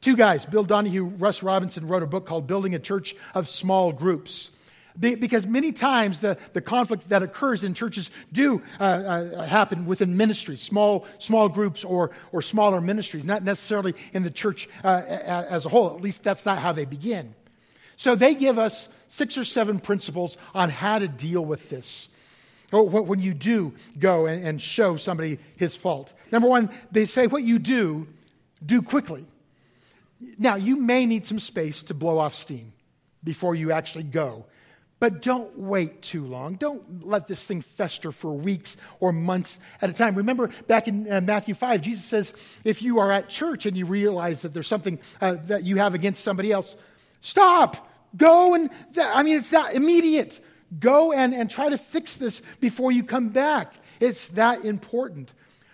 Two 0.00 0.16
guys, 0.16 0.46
Bill 0.46 0.64
Donahue, 0.64 1.04
Russ 1.04 1.42
Robinson, 1.42 1.86
wrote 1.86 2.02
a 2.02 2.06
book 2.06 2.26
called 2.26 2.46
Building 2.46 2.74
a 2.74 2.78
Church 2.78 3.14
of 3.34 3.48
Small 3.48 3.92
Groups. 3.92 4.50
Because 4.98 5.46
many 5.46 5.72
times 5.72 6.18
the, 6.18 6.36
the 6.52 6.60
conflict 6.60 7.08
that 7.10 7.22
occurs 7.22 7.64
in 7.64 7.74
churches 7.74 8.10
do 8.32 8.60
uh, 8.78 8.82
uh, 8.82 9.46
happen 9.46 9.86
within 9.86 10.16
ministries, 10.16 10.62
small, 10.62 11.06
small 11.18 11.48
groups 11.48 11.84
or, 11.84 12.10
or 12.32 12.42
smaller 12.42 12.80
ministries, 12.80 13.24
not 13.24 13.42
necessarily 13.42 13.94
in 14.12 14.24
the 14.24 14.30
church 14.30 14.68
uh, 14.84 15.02
as 15.06 15.64
a 15.64 15.68
whole. 15.68 15.94
At 15.94 16.02
least 16.02 16.22
that's 16.22 16.44
not 16.44 16.58
how 16.58 16.72
they 16.72 16.84
begin. 16.84 17.34
So 17.96 18.14
they 18.14 18.34
give 18.34 18.58
us 18.58 18.88
six 19.08 19.38
or 19.38 19.44
seven 19.44 19.80
principles 19.80 20.36
on 20.54 20.70
how 20.70 20.98
to 20.98 21.08
deal 21.08 21.44
with 21.44 21.70
this. 21.70 22.08
Or 22.72 22.88
when 22.88 23.20
you 23.20 23.34
do 23.34 23.74
go 23.98 24.26
and 24.26 24.60
show 24.60 24.96
somebody 24.96 25.38
his 25.56 25.74
fault. 25.74 26.12
Number 26.30 26.48
one, 26.48 26.70
they 26.92 27.04
say 27.04 27.26
what 27.26 27.42
you 27.42 27.58
do, 27.58 28.06
do 28.64 28.80
quickly. 28.80 29.26
Now, 30.38 30.56
you 30.56 30.76
may 30.76 31.06
need 31.06 31.26
some 31.26 31.40
space 31.40 31.82
to 31.84 31.94
blow 31.94 32.18
off 32.18 32.34
steam 32.34 32.72
before 33.24 33.54
you 33.54 33.72
actually 33.72 34.04
go. 34.04 34.44
But 35.00 35.22
don't 35.22 35.58
wait 35.58 36.02
too 36.02 36.26
long. 36.26 36.54
Don't 36.56 37.06
let 37.06 37.26
this 37.26 37.42
thing 37.42 37.62
fester 37.62 38.12
for 38.12 38.32
weeks 38.32 38.76
or 39.00 39.12
months 39.12 39.58
at 39.80 39.88
a 39.88 39.94
time. 39.94 40.14
Remember 40.14 40.50
back 40.68 40.88
in 40.88 41.10
uh, 41.10 41.22
Matthew 41.22 41.54
5, 41.54 41.80
Jesus 41.80 42.04
says, 42.04 42.34
if 42.64 42.82
you 42.82 42.98
are 42.98 43.10
at 43.10 43.30
church 43.30 43.64
and 43.64 43.74
you 43.76 43.86
realize 43.86 44.42
that 44.42 44.52
there's 44.52 44.66
something 44.66 45.00
uh, 45.22 45.36
that 45.46 45.64
you 45.64 45.76
have 45.76 45.94
against 45.94 46.22
somebody 46.22 46.52
else, 46.52 46.76
stop. 47.22 47.90
Go 48.14 48.52
and, 48.52 48.70
th- 48.92 49.06
I 49.06 49.22
mean, 49.22 49.36
it's 49.36 49.50
that 49.50 49.74
immediate. 49.74 50.38
Go 50.78 51.12
and, 51.12 51.34
and 51.34 51.50
try 51.50 51.68
to 51.68 51.78
fix 51.78 52.14
this 52.14 52.42
before 52.60 52.92
you 52.92 53.02
come 53.02 53.28
back. 53.28 53.74
It's 53.98 54.28
that 54.28 54.64
important. 54.64 55.32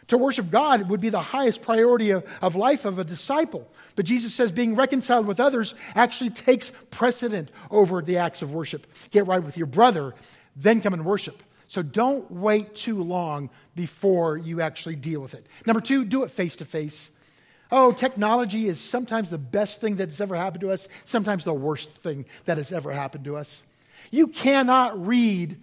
To 0.08 0.18
worship 0.18 0.50
God 0.50 0.88
would 0.88 1.00
be 1.00 1.08
the 1.08 1.20
highest 1.20 1.62
priority 1.62 2.10
of, 2.10 2.24
of 2.40 2.56
life 2.56 2.84
of 2.84 2.98
a 2.98 3.04
disciple. 3.04 3.68
But 3.96 4.04
Jesus 4.04 4.34
says 4.34 4.52
being 4.52 4.74
reconciled 4.76 5.26
with 5.26 5.40
others 5.40 5.74
actually 5.94 6.30
takes 6.30 6.70
precedent 6.90 7.50
over 7.70 8.00
the 8.02 8.18
acts 8.18 8.42
of 8.42 8.52
worship. 8.52 8.86
Get 9.10 9.26
right 9.26 9.42
with 9.42 9.56
your 9.56 9.66
brother, 9.66 10.14
then 10.54 10.80
come 10.80 10.92
and 10.92 11.04
worship. 11.04 11.42
So 11.68 11.82
don't 11.82 12.30
wait 12.30 12.74
too 12.74 13.02
long 13.02 13.50
before 13.74 14.36
you 14.36 14.60
actually 14.60 14.94
deal 14.94 15.20
with 15.20 15.34
it. 15.34 15.44
Number 15.66 15.80
two, 15.80 16.04
do 16.04 16.22
it 16.22 16.30
face 16.30 16.56
to 16.56 16.64
face. 16.64 17.10
Oh, 17.72 17.90
technology 17.90 18.68
is 18.68 18.78
sometimes 18.78 19.28
the 19.28 19.38
best 19.38 19.80
thing 19.80 19.96
that's 19.96 20.20
ever 20.20 20.36
happened 20.36 20.60
to 20.60 20.70
us, 20.70 20.86
sometimes 21.04 21.42
the 21.42 21.52
worst 21.52 21.90
thing 21.90 22.24
that 22.44 22.58
has 22.58 22.70
ever 22.70 22.92
happened 22.92 23.24
to 23.24 23.36
us. 23.36 23.62
You 24.10 24.28
cannot 24.28 25.06
read 25.06 25.58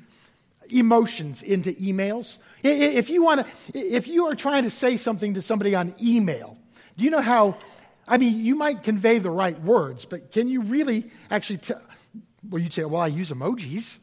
emotions 0.69 1.41
into 1.41 1.71
emails. 1.73 2.37
If 2.63 3.09
you 3.09 3.23
want 3.23 3.45
to, 3.45 3.77
if 3.77 4.07
you 4.07 4.27
are 4.27 4.35
trying 4.35 4.63
to 4.63 4.69
say 4.69 4.97
something 4.97 5.33
to 5.33 5.41
somebody 5.41 5.75
on 5.75 5.93
email, 6.01 6.57
do 6.97 7.03
you 7.03 7.09
know 7.09 7.21
how? 7.21 7.57
I 8.07 8.17
mean, 8.17 8.39
you 8.43 8.55
might 8.55 8.83
convey 8.83 9.19
the 9.19 9.31
right 9.31 9.59
words, 9.61 10.05
but 10.05 10.31
can 10.31 10.47
you 10.47 10.61
really 10.61 11.11
actually 11.29 11.57
tell? 11.57 11.81
Well, 12.49 12.61
you'd 12.61 12.73
say, 12.73 12.85
"Well, 12.85 13.01
I 13.01 13.07
use 13.07 13.31
emojis, 13.31 13.99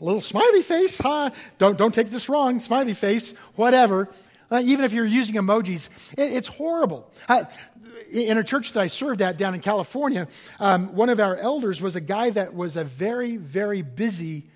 a 0.00 0.04
little 0.04 0.20
smiley 0.20 0.62
face, 0.62 0.98
huh? 0.98 1.30
Don't 1.58 1.76
don't 1.76 1.94
take 1.94 2.10
this 2.10 2.28
wrong, 2.28 2.60
smiley 2.60 2.94
face, 2.94 3.32
whatever." 3.56 4.08
Uh, 4.50 4.62
even 4.64 4.84
if 4.84 4.92
you're 4.92 5.04
using 5.04 5.34
emojis, 5.36 5.88
it, 6.16 6.32
it's 6.32 6.48
horrible. 6.48 7.10
Uh, 7.28 7.44
in 8.12 8.38
a 8.38 8.44
church 8.44 8.72
that 8.72 8.80
I 8.80 8.86
served 8.86 9.20
at 9.20 9.36
down 9.36 9.54
in 9.54 9.60
California, 9.60 10.28
um, 10.58 10.94
one 10.94 11.10
of 11.10 11.20
our 11.20 11.36
elders 11.36 11.82
was 11.82 11.96
a 11.96 12.00
guy 12.00 12.30
that 12.30 12.54
was 12.54 12.76
a 12.76 12.84
very, 12.84 13.36
very 13.36 13.82
busy 13.82 14.46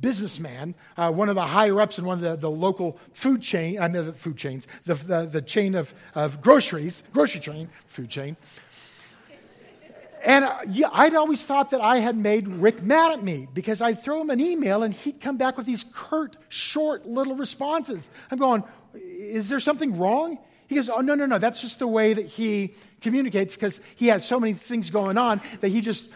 businessman, 0.00 0.74
uh, 0.96 1.10
one 1.12 1.28
of 1.28 1.34
the 1.34 1.46
higher 1.46 1.80
ups 1.80 1.98
in 1.98 2.04
one 2.04 2.18
of 2.18 2.22
the, 2.22 2.36
the 2.36 2.50
local 2.50 2.98
food 3.12 3.40
chain, 3.42 3.80
I 3.80 3.88
mean, 3.88 4.06
the 4.06 4.12
food 4.12 4.36
chains, 4.36 4.66
the, 4.84 4.94
the, 4.94 5.26
the 5.26 5.42
chain 5.42 5.74
of, 5.74 5.94
of 6.14 6.40
groceries, 6.40 7.02
grocery 7.12 7.40
chain, 7.40 7.68
food 7.86 8.10
chain. 8.10 8.36
And 10.24 10.44
uh, 10.44 10.58
I'd 10.92 11.14
always 11.14 11.44
thought 11.44 11.70
that 11.70 11.80
I 11.80 11.98
had 11.98 12.16
made 12.16 12.48
Rick 12.48 12.82
mad 12.82 13.12
at 13.12 13.22
me 13.22 13.46
because 13.54 13.80
I'd 13.80 14.02
throw 14.02 14.20
him 14.20 14.30
an 14.30 14.40
email 14.40 14.82
and 14.82 14.92
he'd 14.92 15.20
come 15.20 15.36
back 15.36 15.56
with 15.56 15.66
these 15.66 15.84
curt, 15.92 16.36
short 16.48 17.06
little 17.06 17.36
responses. 17.36 18.10
I'm 18.30 18.38
going, 18.38 18.64
is 19.02 19.48
there 19.48 19.60
something 19.60 19.98
wrong? 19.98 20.38
He 20.66 20.74
goes, 20.74 20.88
Oh, 20.88 21.00
no, 21.00 21.14
no, 21.14 21.26
no. 21.26 21.38
That's 21.38 21.60
just 21.60 21.78
the 21.78 21.86
way 21.86 22.12
that 22.14 22.26
he 22.26 22.74
communicates 23.00 23.54
because 23.54 23.80
he 23.96 24.08
has 24.08 24.26
so 24.26 24.38
many 24.38 24.54
things 24.54 24.90
going 24.90 25.18
on 25.18 25.40
that 25.60 25.68
he 25.68 25.80
just 25.80 26.08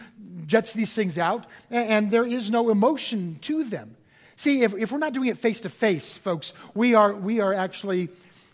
jets 0.45 0.73
these 0.73 0.93
things 0.93 1.17
out 1.17 1.45
and, 1.69 2.11
there 2.11 2.25
is 2.25 2.49
no 2.49 2.69
emotion 2.69 3.39
to 3.41 3.63
them. 3.63 3.95
See, 4.35 4.63
if, 4.63 4.73
if 4.73 4.91
we're 4.91 4.97
not 4.97 5.13
doing 5.13 5.29
it 5.29 5.37
face 5.37 5.61
to 5.61 5.69
face, 5.69 6.17
folks, 6.17 6.53
we 6.73 6.95
are, 6.95 7.13
we 7.13 7.39
are 7.39 7.53
actually 7.53 8.09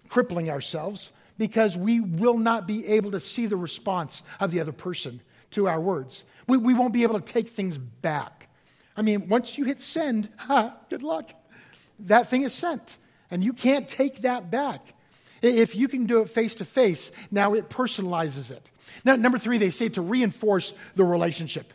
crippling 0.08 0.50
ourselves 0.50 1.12
because 1.38 1.78
we 1.78 2.00
will 2.00 2.38
not 2.38 2.68
be 2.68 2.86
able 2.88 3.12
to 3.12 3.20
see 3.20 3.46
the 3.46 3.56
response 3.56 4.24
of 4.39 4.52
the 4.52 4.60
other 4.60 4.72
person 4.72 5.22
to 5.52 5.68
our 5.68 5.80
words. 5.80 6.24
We, 6.48 6.58
we 6.58 6.74
won't 6.74 6.94
be 6.94 7.04
able 7.04 7.20
to 7.20 7.26
take 7.26 7.50
things 7.50 7.78
back. 7.78 8.50
I 8.96 9.02
mean, 9.02 9.30
once 9.30 9.58
you 9.58 9.65
hit 9.65 9.80
send, 9.80 10.30
ha, 10.38 10.76
good 10.89 11.04
luck. 11.04 11.32
That 12.00 12.30
thing 12.30 12.44
is 12.44 12.54
sent, 12.54 12.98
and 13.32 13.44
you 13.44 13.54
can't 13.54 13.88
take 13.88 14.22
that 14.22 14.52
back. 14.52 14.94
If 15.42 15.76
you 15.76 15.88
can 15.88 16.06
do 16.06 16.22
it 16.22 16.30
face 16.30 16.56
to 16.56 16.65
face, 16.65 17.12
now 17.32 17.54
it 17.54 17.70
personalizes 17.70 18.52
it. 18.52 18.70
Now, 19.06 19.15
number 19.15 19.38
three, 19.38 19.58
they 19.58 19.72
say 19.72 19.89
to 19.89 20.02
reinforce 20.02 20.74
the 20.96 21.06
relationship. 21.06 21.74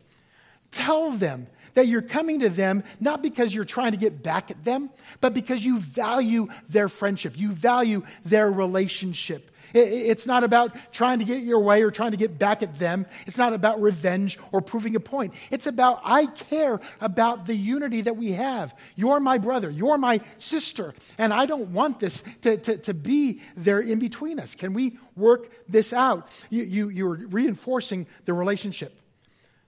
Tell 0.71 1.13
them 1.13 1.47
that 1.75 1.87
you're 1.87 2.03
coming 2.03 2.41
to 2.41 2.49
them 2.49 2.85
not 3.01 3.23
because 3.23 3.55
you're 3.55 3.65
trying 3.65 3.93
to 3.93 3.99
get 3.99 4.23
back 4.23 4.51
at 4.51 4.65
them, 4.65 4.91
but 5.21 5.35
because 5.35 5.65
you 5.65 5.79
value 5.79 6.49
their 6.69 6.89
friendship, 6.89 7.37
you 7.37 7.51
value 7.53 8.03
their 8.25 8.51
relationship. 8.51 9.51
It's 9.73 10.25
not 10.25 10.45
about 10.45 10.77
trying 10.93 11.19
to 11.19 11.25
get 11.25 11.43
your 11.43 11.59
way 11.59 11.83
or 11.83 11.91
trying 11.91 12.13
to 12.13 12.17
get 12.17 12.39
back 12.39 12.63
at 12.63 12.79
them. 12.79 13.07
It's 13.27 13.37
not 13.37 13.53
about 13.53 13.81
revenge 13.81 14.39
or 14.53 14.61
proving 14.61 14.95
a 14.95 15.01
point. 15.01 15.35
It's 15.51 15.67
about, 15.67 16.01
I 16.05 16.27
care 16.27 16.81
about 17.01 17.47
the 17.47 17.57
unity 17.57 18.03
that 18.03 18.17
we 18.17 18.33
have. 18.33 18.73
You're 18.95 19.19
my 19.19 19.39
brother. 19.39 19.69
You're 19.69 19.99
my 19.99 20.21
sister. 20.39 20.95
And 21.19 21.33
I 21.33 21.47
don't 21.47 21.71
want 21.71 21.99
this 21.99 22.23
to, 22.43 22.57
to, 22.57 22.77
to 22.79 22.95
be 22.95 23.41
there 23.57 23.81
in 23.81 23.99
between 23.99 24.39
us. 24.39 24.55
Can 24.55 24.75
we 24.75 24.97
work 25.17 25.51
this 25.69 25.93
out? 25.93 26.29
You, 26.51 26.63
you, 26.63 26.89
you're 26.91 27.15
reinforcing 27.15 28.07
the 28.27 28.33
relationship. 28.33 29.01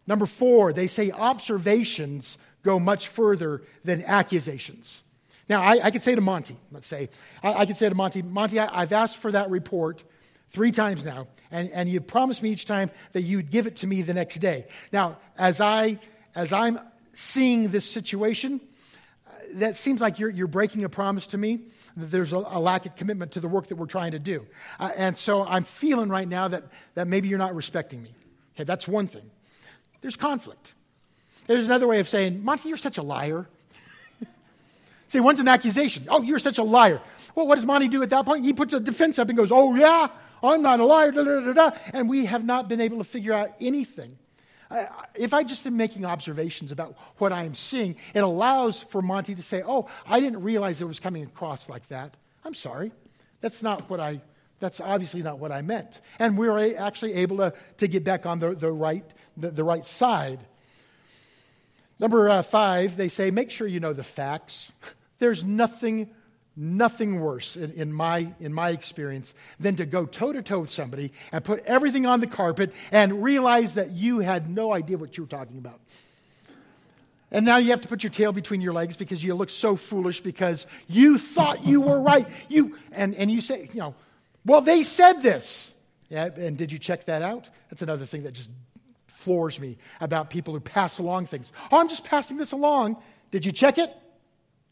Number 0.06 0.26
four, 0.26 0.72
they 0.72 0.86
say 0.86 1.10
observations 1.10 2.38
go 2.62 2.78
much 2.78 3.08
further 3.08 3.62
than 3.84 4.02
accusations. 4.04 5.02
Now, 5.48 5.62
I, 5.62 5.86
I 5.86 5.90
could 5.90 6.02
say 6.02 6.14
to 6.14 6.20
Monty, 6.20 6.56
let's 6.72 6.86
say, 6.86 7.08
I, 7.42 7.54
I 7.54 7.66
could 7.66 7.76
say 7.76 7.88
to 7.88 7.94
Monty, 7.94 8.22
Monty, 8.22 8.58
I, 8.58 8.80
have 8.80 8.92
asked 8.92 9.18
for 9.18 9.30
that 9.30 9.48
report 9.50 10.02
three 10.50 10.72
times 10.72 11.04
now, 11.04 11.28
and, 11.50 11.70
and 11.70 11.88
you 11.88 12.00
promised 12.00 12.42
me 12.42 12.50
each 12.50 12.66
time 12.66 12.90
that 13.12 13.22
you'd 13.22 13.50
give 13.50 13.66
it 13.66 13.76
to 13.76 13.86
me 13.86 14.02
the 14.02 14.14
next 14.14 14.38
day. 14.38 14.66
Now, 14.92 15.18
as, 15.38 15.60
I, 15.60 16.00
as 16.34 16.52
I'm 16.52 16.80
seeing 17.12 17.68
this 17.68 17.88
situation, 17.88 18.60
uh, 19.26 19.30
that 19.54 19.76
seems 19.76 20.00
like 20.00 20.18
you're, 20.18 20.30
you're 20.30 20.48
breaking 20.48 20.82
a 20.84 20.88
promise 20.88 21.28
to 21.28 21.38
me. 21.38 21.60
That 21.96 22.10
there's 22.10 22.32
a, 22.32 22.38
a 22.38 22.60
lack 22.60 22.84
of 22.84 22.96
commitment 22.96 23.32
to 23.32 23.40
the 23.40 23.48
work 23.48 23.68
that 23.68 23.76
we're 23.76 23.86
trying 23.86 24.12
to 24.12 24.18
do. 24.18 24.46
Uh, 24.78 24.90
and 24.96 25.16
so 25.16 25.46
I'm 25.46 25.64
feeling 25.64 26.08
right 26.08 26.28
now 26.28 26.48
that, 26.48 26.64
that 26.94 27.06
maybe 27.06 27.28
you're 27.28 27.38
not 27.38 27.54
respecting 27.54 28.02
me. 28.02 28.10
Okay, 28.54 28.64
that's 28.64 28.88
one 28.88 29.06
thing. 29.06 29.30
There's 30.00 30.16
conflict. 30.16 30.72
There's 31.46 31.64
another 31.64 31.86
way 31.86 32.00
of 32.00 32.08
saying, 32.08 32.44
Monty, 32.44 32.68
you're 32.68 32.76
such 32.78 32.98
a 32.98 33.02
liar. 33.02 33.46
See, 35.08 35.20
one's 35.20 35.40
an 35.40 35.48
accusation. 35.48 36.06
Oh, 36.08 36.22
you're 36.22 36.38
such 36.38 36.58
a 36.58 36.62
liar. 36.62 37.00
Well, 37.34 37.46
what 37.46 37.56
does 37.56 37.66
Monty 37.66 37.88
do 37.88 38.02
at 38.02 38.10
that 38.10 38.24
point? 38.24 38.44
He 38.44 38.52
puts 38.52 38.72
a 38.74 38.80
defense 38.80 39.18
up 39.18 39.28
and 39.28 39.36
goes, 39.36 39.52
Oh, 39.52 39.74
yeah, 39.74 40.08
I'm 40.42 40.62
not 40.62 40.80
a 40.80 40.84
liar. 40.84 41.12
Da, 41.12 41.22
da, 41.22 41.52
da, 41.52 41.70
and 41.92 42.08
we 42.08 42.26
have 42.26 42.44
not 42.44 42.68
been 42.68 42.80
able 42.80 42.98
to 42.98 43.04
figure 43.04 43.32
out 43.32 43.50
anything. 43.60 44.16
if 45.14 45.32
I 45.32 45.44
just 45.44 45.66
am 45.66 45.76
making 45.76 46.04
observations 46.04 46.72
about 46.72 46.96
what 47.18 47.32
I 47.32 47.44
am 47.44 47.54
seeing, 47.54 47.96
it 48.14 48.20
allows 48.20 48.82
for 48.82 49.02
Monty 49.02 49.34
to 49.34 49.42
say, 49.42 49.62
Oh, 49.64 49.88
I 50.06 50.18
didn't 50.20 50.42
realize 50.42 50.80
it 50.80 50.88
was 50.88 51.00
coming 51.00 51.22
across 51.22 51.68
like 51.68 51.86
that. 51.88 52.16
I'm 52.44 52.54
sorry. 52.54 52.90
That's 53.40 53.62
not 53.62 53.88
what 53.90 54.00
I, 54.00 54.20
that's 54.60 54.80
obviously 54.80 55.22
not 55.22 55.38
what 55.38 55.52
I 55.52 55.62
meant. 55.62 56.00
And 56.18 56.38
we 56.38 56.48
were 56.48 56.74
actually 56.78 57.14
able 57.14 57.38
to, 57.38 57.52
to 57.78 57.88
get 57.88 58.04
back 58.04 58.26
on 58.26 58.38
the, 58.38 58.54
the, 58.54 58.72
right, 58.72 59.04
the, 59.36 59.50
the 59.50 59.64
right 59.64 59.84
side. 59.84 60.40
Number 61.98 62.28
uh, 62.28 62.42
five, 62.42 62.96
they 62.96 63.08
say, 63.08 63.30
make 63.30 63.50
sure 63.50 63.66
you 63.66 63.80
know 63.80 63.92
the 63.92 64.04
facts. 64.04 64.72
There's 65.18 65.44
nothing 65.44 66.10
nothing 66.56 67.20
worse 67.20 67.54
in, 67.54 67.70
in, 67.72 67.92
my, 67.92 68.32
in 68.40 68.52
my 68.52 68.70
experience 68.70 69.34
than 69.60 69.76
to 69.76 69.84
go 69.84 70.06
toe 70.06 70.32
to 70.32 70.42
toe 70.42 70.60
with 70.60 70.70
somebody 70.70 71.12
and 71.30 71.44
put 71.44 71.62
everything 71.66 72.06
on 72.06 72.20
the 72.20 72.26
carpet 72.26 72.72
and 72.90 73.22
realize 73.22 73.74
that 73.74 73.90
you 73.90 74.20
had 74.20 74.48
no 74.48 74.72
idea 74.72 74.96
what 74.96 75.16
you 75.18 75.24
were 75.24 75.28
talking 75.28 75.58
about. 75.58 75.78
And 77.30 77.44
now 77.44 77.58
you 77.58 77.70
have 77.70 77.82
to 77.82 77.88
put 77.88 78.02
your 78.02 78.10
tail 78.10 78.32
between 78.32 78.62
your 78.62 78.72
legs 78.72 78.96
because 78.96 79.22
you 79.22 79.34
look 79.34 79.50
so 79.50 79.76
foolish 79.76 80.20
because 80.20 80.66
you 80.88 81.18
thought 81.18 81.66
you 81.66 81.80
were 81.80 82.00
right. 82.00 82.26
You, 82.48 82.76
and, 82.92 83.14
and 83.14 83.30
you 83.30 83.40
say, 83.42 83.68
you 83.74 83.80
know, 83.80 83.94
well, 84.46 84.62
they 84.62 84.82
said 84.82 85.20
this. 85.20 85.72
Yeah, 86.08 86.26
and 86.26 86.56
did 86.56 86.70
you 86.70 86.78
check 86.78 87.06
that 87.06 87.20
out? 87.20 87.48
That's 87.68 87.82
another 87.82 88.06
thing 88.06 88.22
that 88.22 88.32
just 88.32 88.48
floors 89.08 89.58
me 89.58 89.76
about 90.00 90.30
people 90.30 90.54
who 90.54 90.60
pass 90.60 90.98
along 90.98 91.26
things. 91.26 91.52
Oh, 91.72 91.80
I'm 91.80 91.88
just 91.88 92.04
passing 92.04 92.36
this 92.36 92.52
along. 92.52 92.96
Did 93.32 93.44
you 93.44 93.50
check 93.50 93.76
it? 93.76 93.92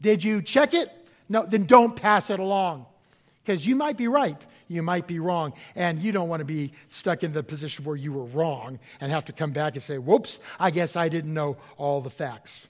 Did 0.01 0.23
you 0.23 0.41
check 0.41 0.73
it? 0.73 0.89
No, 1.27 1.45
then 1.45 1.65
don't 1.65 1.95
pass 1.95 2.29
it 2.29 2.39
along. 2.39 2.85
Because 3.43 3.67
you 3.67 3.75
might 3.75 3.97
be 3.97 4.07
right, 4.07 4.43
you 4.67 4.81
might 4.81 5.07
be 5.07 5.19
wrong, 5.19 5.53
and 5.75 6.01
you 6.01 6.11
don't 6.11 6.29
want 6.29 6.39
to 6.39 6.45
be 6.45 6.71
stuck 6.87 7.23
in 7.23 7.33
the 7.33 7.43
position 7.43 7.85
where 7.85 7.95
you 7.95 8.13
were 8.13 8.23
wrong 8.23 8.79
and 9.01 9.11
have 9.11 9.25
to 9.25 9.33
come 9.33 9.51
back 9.51 9.73
and 9.73 9.83
say, 9.83 9.97
whoops, 9.97 10.39
I 10.59 10.71
guess 10.71 10.95
I 10.95 11.09
didn't 11.09 11.33
know 11.33 11.57
all 11.77 12.01
the 12.01 12.09
facts. 12.09 12.65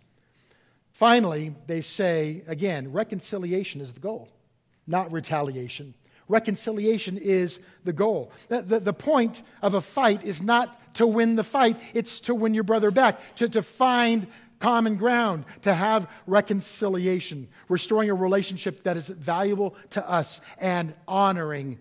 Finally, 0.94 1.54
they 1.68 1.82
say, 1.82 2.42
again, 2.48 2.92
reconciliation 2.92 3.80
is 3.80 3.94
the 3.94 4.00
goal, 4.00 4.28
not 4.88 5.12
retaliation. 5.12 5.94
Reconciliation 6.28 7.18
is 7.18 7.60
the 7.84 7.94
goal. 7.94 8.32
The, 8.48 8.62
the, 8.62 8.80
the, 8.80 8.94
point 8.94 9.44
of 9.62 9.76
a 9.76 9.82
fight 9.82 10.24
is 10.24 10.42
not 10.42 10.96
to 10.96 11.06
win 11.06 11.36
the 11.36 11.44
fight, 11.44 11.80
it's 11.94 12.20
to 12.22 12.34
win 12.34 12.56
your 12.56 12.64
brother 12.64 12.90
back, 12.90 13.36
to, 13.36 13.50
to 13.50 13.62
find 13.62 14.28
common 14.60 14.96
ground, 14.96 15.46
to 15.62 15.74
have 15.74 16.10
reconciliation, 16.26 17.48
restoring 17.70 18.10
a 18.10 18.16
relationship 18.16 18.84
that 18.84 18.98
is 18.98 19.08
valuable 19.08 19.76
to 19.92 20.10
us 20.10 20.42
and 20.58 20.94
honoring 21.08 21.80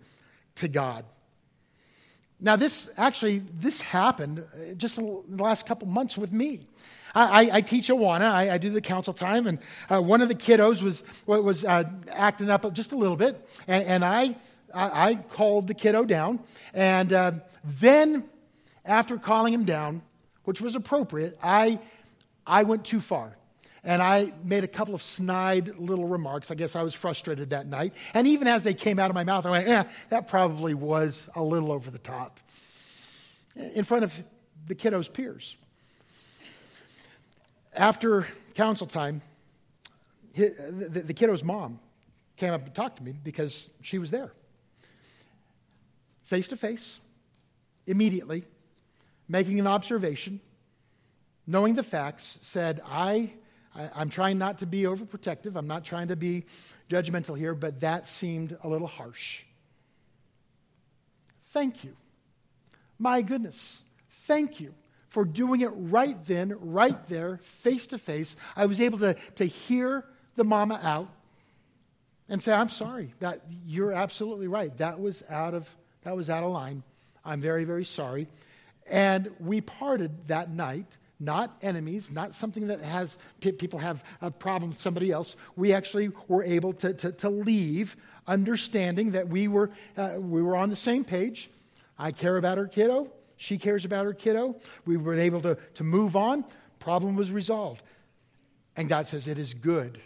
to 0.56 0.68
God. 0.68 1.06
Now, 2.40 2.56
this 2.56 2.90
actually, 2.98 3.38
this 3.38 3.80
happened 3.80 4.44
just 4.76 4.98
in 4.98 5.22
the 5.28 5.42
last 5.42 5.64
couple 5.64 5.88
months 5.88 6.18
with 6.18 6.32
me. 6.32 6.66
I, 7.14 7.50
I, 7.52 7.60
teach 7.60 7.88
Awana. 7.88 8.30
I, 8.30 8.54
I, 8.54 8.58
do 8.58 8.70
the 8.70 8.80
council 8.80 9.12
time, 9.12 9.46
and 9.46 9.58
uh, 9.88 10.00
one 10.00 10.20
of 10.20 10.28
the 10.28 10.34
kiddos 10.34 10.82
was 10.82 11.02
was 11.26 11.64
uh, 11.64 11.84
acting 12.10 12.50
up 12.50 12.70
just 12.72 12.92
a 12.92 12.96
little 12.96 13.16
bit, 13.16 13.48
and, 13.68 13.84
and 13.84 14.04
I, 14.04 14.36
I 14.72 15.14
called 15.14 15.68
the 15.68 15.74
kiddo 15.74 16.04
down, 16.04 16.40
and 16.72 17.12
uh, 17.12 17.32
then 17.62 18.24
after 18.84 19.16
calling 19.16 19.52
him 19.52 19.64
down, 19.64 20.02
which 20.44 20.60
was 20.60 20.74
appropriate, 20.74 21.38
I 21.42 21.78
I 22.46 22.64
went 22.64 22.84
too 22.84 23.00
far. 23.00 23.36
And 23.86 24.00
I 24.00 24.32
made 24.42 24.64
a 24.64 24.68
couple 24.68 24.94
of 24.94 25.02
snide 25.02 25.76
little 25.76 26.08
remarks. 26.08 26.50
I 26.50 26.54
guess 26.54 26.74
I 26.74 26.82
was 26.82 26.94
frustrated 26.94 27.50
that 27.50 27.66
night. 27.66 27.92
And 28.14 28.26
even 28.26 28.48
as 28.48 28.62
they 28.62 28.72
came 28.72 28.98
out 28.98 29.10
of 29.10 29.14
my 29.14 29.24
mouth, 29.24 29.44
I 29.44 29.50
went, 29.50 29.68
eh, 29.68 29.84
that 30.08 30.26
probably 30.26 30.72
was 30.72 31.28
a 31.34 31.42
little 31.42 31.70
over 31.70 31.90
the 31.90 31.98
top. 31.98 32.40
In 33.54 33.84
front 33.84 34.04
of 34.04 34.24
the 34.66 34.74
kiddo's 34.74 35.08
peers. 35.08 35.54
After 37.74 38.26
council 38.54 38.86
time, 38.86 39.20
the, 40.34 41.14
kiddo's 41.14 41.42
mom 41.42 41.80
came 42.36 42.52
up 42.52 42.64
and 42.64 42.74
talked 42.74 42.98
to 42.98 43.02
me 43.02 43.14
because 43.22 43.68
she 43.82 43.98
was 43.98 44.10
there. 44.10 44.32
Face 46.22 46.48
to 46.48 46.56
face, 46.56 46.98
immediately, 47.86 48.44
making 49.28 49.60
an 49.60 49.66
observation 49.66 50.40
knowing 51.46 51.74
the 51.74 51.82
facts, 51.82 52.38
said, 52.42 52.80
I, 52.86 53.32
I, 53.74 54.02
am 54.02 54.08
trying 54.08 54.38
not 54.38 54.58
to 54.58 54.66
be 54.66 54.82
overprotective. 54.82 55.56
I'm 55.56 55.66
not 55.66 55.84
trying 55.84 56.08
to 56.08 56.16
be 56.16 56.46
judgmental 56.88 57.36
here, 57.36 57.54
but 57.54 57.80
that 57.80 58.08
seemed 58.08 58.56
a 58.62 58.68
little 58.68 58.86
harsh. 58.86 59.42
Thank 61.50 61.84
you. 61.84 61.96
My 62.98 63.22
goodness. 63.22 63.80
Thank 64.26 64.60
you 64.60 64.74
for 65.14 65.24
doing 65.24 65.60
it 65.60 65.70
right 65.76 66.16
then, 66.26 66.56
right 66.60 67.06
there, 67.06 67.38
face 67.44 67.86
to 67.86 67.98
face. 67.98 68.34
I 68.56 68.66
was 68.66 68.80
able 68.80 68.98
to, 68.98 69.14
to 69.36 69.44
hear 69.44 70.04
the 70.34 70.42
mama 70.42 70.80
out 70.82 71.08
and 72.28 72.42
say, 72.42 72.52
I'm 72.52 72.68
sorry. 72.68 73.14
That 73.20 73.42
you're 73.64 73.92
absolutely 73.92 74.48
right. 74.48 74.76
That 74.78 74.98
was 74.98 75.22
out 75.30 75.54
of 75.54 75.72
that 76.02 76.16
was 76.16 76.28
out 76.28 76.42
of 76.42 76.50
line. 76.50 76.82
I'm 77.24 77.40
very, 77.40 77.62
very 77.62 77.84
sorry. 77.84 78.26
And 78.90 79.30
we 79.38 79.60
parted 79.60 80.26
that 80.26 80.50
night 80.50 80.86
not 81.20 81.56
enemies, 81.62 82.10
not 82.10 82.34
something 82.34 82.66
that 82.66 82.80
has 82.80 83.16
people 83.40 83.78
have 83.78 84.02
a 84.20 84.32
problem 84.32 84.70
with 84.70 84.80
somebody 84.80 85.12
else. 85.12 85.36
We 85.54 85.72
actually 85.72 86.10
were 86.26 86.42
able 86.42 86.72
to, 86.74 86.92
to, 86.92 87.12
to 87.12 87.30
leave 87.30 87.96
understanding 88.26 89.12
that 89.12 89.28
we 89.28 89.46
were, 89.46 89.70
uh, 89.96 90.14
we 90.18 90.42
were 90.42 90.56
on 90.56 90.70
the 90.70 90.76
same 90.76 91.04
page. 91.04 91.48
I 91.96 92.10
care 92.10 92.36
about 92.36 92.58
her 92.58 92.66
kiddo. 92.66 93.12
She 93.36 93.58
cares 93.58 93.84
about 93.84 94.04
her 94.04 94.14
kiddo. 94.14 94.56
We 94.86 94.96
were 94.96 95.14
able 95.14 95.42
to, 95.42 95.58
to 95.74 95.84
move 95.84 96.16
on. 96.16 96.44
Problem 96.78 97.16
was 97.16 97.30
resolved. 97.30 97.82
And 98.76 98.88
God 98.88 99.06
says 99.06 99.26
it 99.26 99.38
is 99.38 99.54
good 99.54 100.00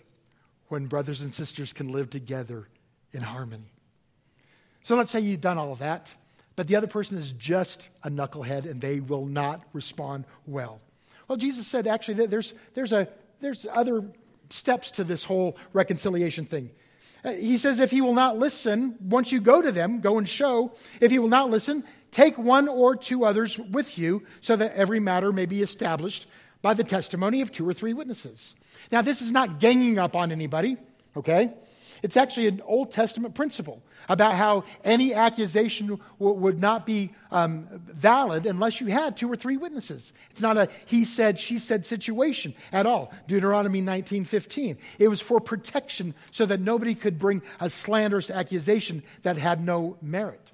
when 0.68 0.86
brothers 0.86 1.22
and 1.22 1.32
sisters 1.32 1.72
can 1.72 1.90
live 1.90 2.10
together 2.10 2.68
in 3.12 3.22
harmony. 3.22 3.72
So 4.82 4.96
let's 4.96 5.10
say 5.10 5.20
you've 5.20 5.40
done 5.40 5.58
all 5.58 5.72
of 5.72 5.78
that, 5.80 6.14
but 6.56 6.66
the 6.66 6.76
other 6.76 6.86
person 6.86 7.18
is 7.18 7.32
just 7.32 7.88
a 8.02 8.10
knucklehead 8.10 8.68
and 8.68 8.80
they 8.80 9.00
will 9.00 9.26
not 9.26 9.62
respond 9.72 10.24
well. 10.46 10.80
Well, 11.26 11.36
Jesus 11.36 11.66
said 11.66 11.86
actually 11.86 12.26
there's, 12.26 12.54
there's, 12.74 12.92
a, 12.92 13.08
there's 13.40 13.66
other 13.70 14.04
steps 14.50 14.92
to 14.92 15.04
this 15.04 15.24
whole 15.24 15.56
reconciliation 15.72 16.46
thing. 16.46 16.70
Uh, 17.24 17.32
he 17.32 17.58
says, 17.58 17.80
if 17.80 17.90
he 17.90 18.00
will 18.00 18.14
not 18.14 18.38
listen, 18.38 18.96
once 19.00 19.32
you 19.32 19.40
go 19.40 19.60
to 19.60 19.72
them, 19.72 20.00
go 20.00 20.18
and 20.18 20.28
show. 20.28 20.72
If 21.00 21.10
he 21.10 21.18
will 21.18 21.28
not 21.28 21.50
listen, 21.50 21.84
take 22.10 22.38
one 22.38 22.68
or 22.68 22.96
two 22.96 23.24
others 23.24 23.58
with 23.58 23.98
you 23.98 24.22
so 24.40 24.56
that 24.56 24.74
every 24.74 25.00
matter 25.00 25.32
may 25.32 25.46
be 25.46 25.62
established 25.62 26.26
by 26.62 26.74
the 26.74 26.84
testimony 26.84 27.40
of 27.40 27.52
two 27.52 27.68
or 27.68 27.72
three 27.72 27.92
witnesses. 27.92 28.54
Now, 28.90 29.02
this 29.02 29.20
is 29.20 29.32
not 29.32 29.60
ganging 29.60 29.98
up 29.98 30.16
on 30.16 30.32
anybody, 30.32 30.76
okay? 31.16 31.52
It's 32.02 32.16
actually 32.16 32.48
an 32.48 32.62
Old 32.64 32.90
Testament 32.90 33.34
principle 33.34 33.82
about 34.08 34.34
how 34.34 34.64
any 34.84 35.14
accusation 35.14 35.86
w- 35.86 36.00
would 36.18 36.60
not 36.60 36.86
be 36.86 37.12
um, 37.30 37.68
valid 37.72 38.46
unless 38.46 38.80
you 38.80 38.86
had 38.86 39.16
two 39.16 39.30
or 39.30 39.36
three 39.36 39.56
witnesses. 39.56 40.12
It's 40.30 40.40
not 40.40 40.56
a 40.56 40.68
he 40.86 41.04
said, 41.04 41.38
she 41.38 41.58
said 41.58 41.84
situation 41.84 42.54
at 42.72 42.86
all. 42.86 43.12
Deuteronomy 43.26 43.82
19:15. 43.82 44.78
It 44.98 45.08
was 45.08 45.20
for 45.20 45.40
protection 45.40 46.14
so 46.30 46.46
that 46.46 46.60
nobody 46.60 46.94
could 46.94 47.18
bring 47.18 47.42
a 47.60 47.70
slanderous 47.70 48.30
accusation 48.30 49.02
that 49.22 49.36
had 49.36 49.64
no 49.64 49.96
merit. 50.00 50.52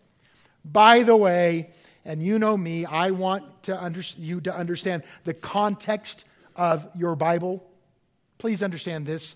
By 0.65 1.03
the 1.03 1.17
way, 1.17 1.71
and 2.05 2.23
you 2.23 2.39
know 2.39 2.57
me, 2.57 2.85
I 2.85 3.11
want 3.11 3.65
to 3.65 3.83
under, 3.83 4.03
you 4.19 4.41
to 4.43 4.55
understand 4.55 5.03
the 5.25 5.35
context 5.35 6.25
of 6.57 6.87
your 6.95 7.17
Bible. 7.17 7.65
Please 8.39 8.63
understand 8.63 9.07
this. 9.07 9.35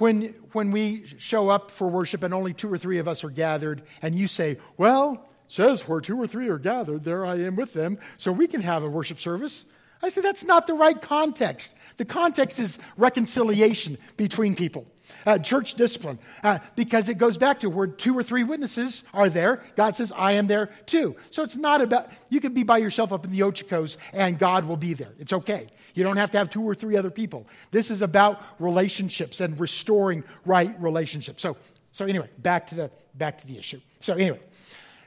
When, 0.00 0.34
when 0.52 0.70
we 0.70 1.04
show 1.18 1.50
up 1.50 1.70
for 1.70 1.86
worship 1.86 2.24
and 2.24 2.32
only 2.32 2.54
two 2.54 2.72
or 2.72 2.78
three 2.78 2.96
of 2.96 3.06
us 3.06 3.22
are 3.22 3.28
gathered, 3.28 3.82
and 4.00 4.14
you 4.14 4.28
say, 4.28 4.56
Well, 4.78 5.28
says 5.46 5.86
where 5.86 6.00
two 6.00 6.18
or 6.18 6.26
three 6.26 6.48
are 6.48 6.58
gathered, 6.58 7.04
there 7.04 7.26
I 7.26 7.36
am 7.40 7.54
with 7.54 7.74
them, 7.74 7.98
so 8.16 8.32
we 8.32 8.46
can 8.46 8.62
have 8.62 8.82
a 8.82 8.88
worship 8.88 9.20
service. 9.20 9.66
I 10.02 10.08
say 10.08 10.22
that's 10.22 10.42
not 10.42 10.66
the 10.66 10.72
right 10.72 10.98
context. 10.98 11.74
The 11.98 12.06
context 12.06 12.58
is 12.58 12.78
reconciliation 12.96 13.98
between 14.16 14.54
people, 14.56 14.86
uh, 15.26 15.38
church 15.38 15.74
discipline, 15.74 16.18
uh, 16.42 16.58
because 16.76 17.08
it 17.08 17.18
goes 17.18 17.36
back 17.36 17.60
to 17.60 17.70
where 17.70 17.86
two 17.86 18.16
or 18.16 18.22
three 18.22 18.44
witnesses 18.44 19.02
are 19.12 19.28
there. 19.28 19.62
God 19.76 19.96
says, 19.96 20.12
I 20.14 20.32
am 20.32 20.46
there 20.46 20.70
too. 20.86 21.16
So 21.30 21.42
it's 21.42 21.56
not 21.56 21.80
about, 21.80 22.08
you 22.28 22.40
can 22.40 22.54
be 22.54 22.62
by 22.62 22.78
yourself 22.78 23.12
up 23.12 23.24
in 23.24 23.32
the 23.32 23.40
Ochocos 23.40 23.96
and 24.12 24.38
God 24.38 24.66
will 24.66 24.76
be 24.76 24.94
there. 24.94 25.12
It's 25.18 25.32
okay. 25.32 25.68
You 25.94 26.04
don't 26.04 26.16
have 26.16 26.30
to 26.32 26.38
have 26.38 26.50
two 26.50 26.62
or 26.62 26.74
three 26.74 26.96
other 26.96 27.10
people. 27.10 27.46
This 27.70 27.90
is 27.90 28.02
about 28.02 28.42
relationships 28.58 29.40
and 29.40 29.58
restoring 29.58 30.24
right 30.44 30.74
relationships. 30.80 31.42
So, 31.42 31.56
so 31.92 32.04
anyway, 32.04 32.28
back 32.38 32.68
to 32.68 32.74
the 32.74 32.90
back 33.14 33.38
to 33.38 33.46
the 33.46 33.58
issue. 33.58 33.80
So 34.00 34.14
anyway, 34.14 34.40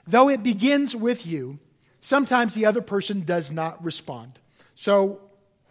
though 0.05 0.29
it 0.29 0.43
begins 0.43 0.95
with 0.95 1.25
you, 1.25 1.59
sometimes 1.99 2.53
the 2.53 2.65
other 2.65 2.81
person 2.81 3.21
does 3.21 3.51
not 3.51 3.83
respond. 3.83 4.39
So 4.75 5.21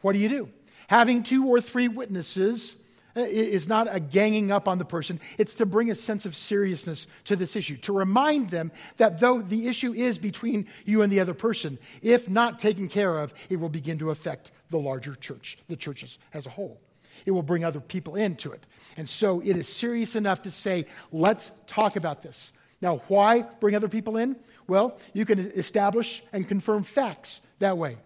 what 0.00 0.12
do 0.12 0.18
you 0.18 0.28
do? 0.28 0.48
Having 0.88 1.24
two 1.24 1.46
or 1.46 1.60
three 1.60 1.88
witnesses 1.88 2.76
Uh, 3.14 3.20
is 3.28 3.68
not 3.68 3.94
a 3.94 4.00
ganging 4.00 4.50
up 4.50 4.66
on 4.66 4.78
the 4.78 4.86
person. 4.86 5.20
It's 5.36 5.56
to 5.56 5.66
bring 5.66 5.90
a 5.90 5.94
sense 5.94 6.24
of 6.24 6.34
seriousness 6.34 7.06
to 7.24 7.36
this 7.36 7.56
issue, 7.56 7.76
to 7.78 7.92
remind 7.92 8.48
them 8.48 8.72
that 8.96 9.20
though 9.20 9.42
the 9.42 9.68
issue 9.68 9.92
is 9.92 10.18
between 10.18 10.66
you 10.86 11.02
and 11.02 11.12
the 11.12 11.20
other 11.20 11.34
person, 11.34 11.78
if 12.00 12.30
not 12.30 12.58
taken 12.58 12.88
care 12.88 13.18
of, 13.18 13.34
it 13.50 13.56
will 13.56 13.68
begin 13.68 13.98
to 13.98 14.10
affect 14.10 14.50
the 14.70 14.78
larger 14.78 15.14
church, 15.14 15.58
the 15.68 15.76
churches 15.76 16.18
as 16.32 16.46
a 16.46 16.50
whole. 16.50 16.80
It 17.26 17.32
will 17.32 17.42
bring 17.42 17.64
other 17.64 17.80
people 17.80 18.16
into 18.16 18.50
it. 18.52 18.64
And 18.96 19.06
so 19.06 19.40
it 19.40 19.56
is 19.56 19.68
serious 19.68 20.16
enough 20.16 20.42
to 20.42 20.50
say, 20.50 20.86
let's 21.12 21.52
talk 21.66 21.96
about 21.96 22.22
this. 22.22 22.54
Now, 22.80 23.02
why 23.08 23.42
bring 23.42 23.76
other 23.76 23.88
people 23.88 24.16
in? 24.16 24.36
Well, 24.66 24.98
you 25.12 25.26
can 25.26 25.38
establish 25.38 26.22
and 26.32 26.48
confirm 26.48 26.82
facts 26.82 27.42
that 27.58 27.76
way. 27.76 27.98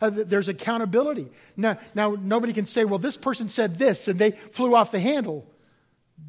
Uh, 0.00 0.10
there's 0.10 0.48
accountability. 0.48 1.30
Now, 1.56 1.78
now, 1.94 2.16
nobody 2.18 2.52
can 2.52 2.66
say, 2.66 2.84
well, 2.84 2.98
this 2.98 3.16
person 3.16 3.48
said 3.48 3.76
this 3.76 4.08
and 4.08 4.18
they 4.18 4.30
flew 4.30 4.74
off 4.74 4.92
the 4.92 5.00
handle 5.00 5.46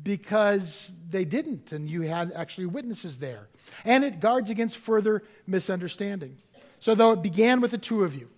because 0.03 0.91
they 1.09 1.25
didn't, 1.25 1.71
and 1.71 1.89
you 1.89 2.01
had 2.01 2.31
actually 2.33 2.67
witnesses 2.67 3.19
there. 3.19 3.47
And 3.85 4.03
it 4.03 4.19
guards 4.19 4.49
against 4.49 4.77
further 4.77 5.23
misunderstanding. 5.47 6.37
So, 6.79 6.95
though 6.95 7.11
it 7.11 7.21
began 7.21 7.61
with 7.61 7.71
the 7.71 7.77
two 7.77 8.03
of 8.03 8.15
you, 8.15 8.29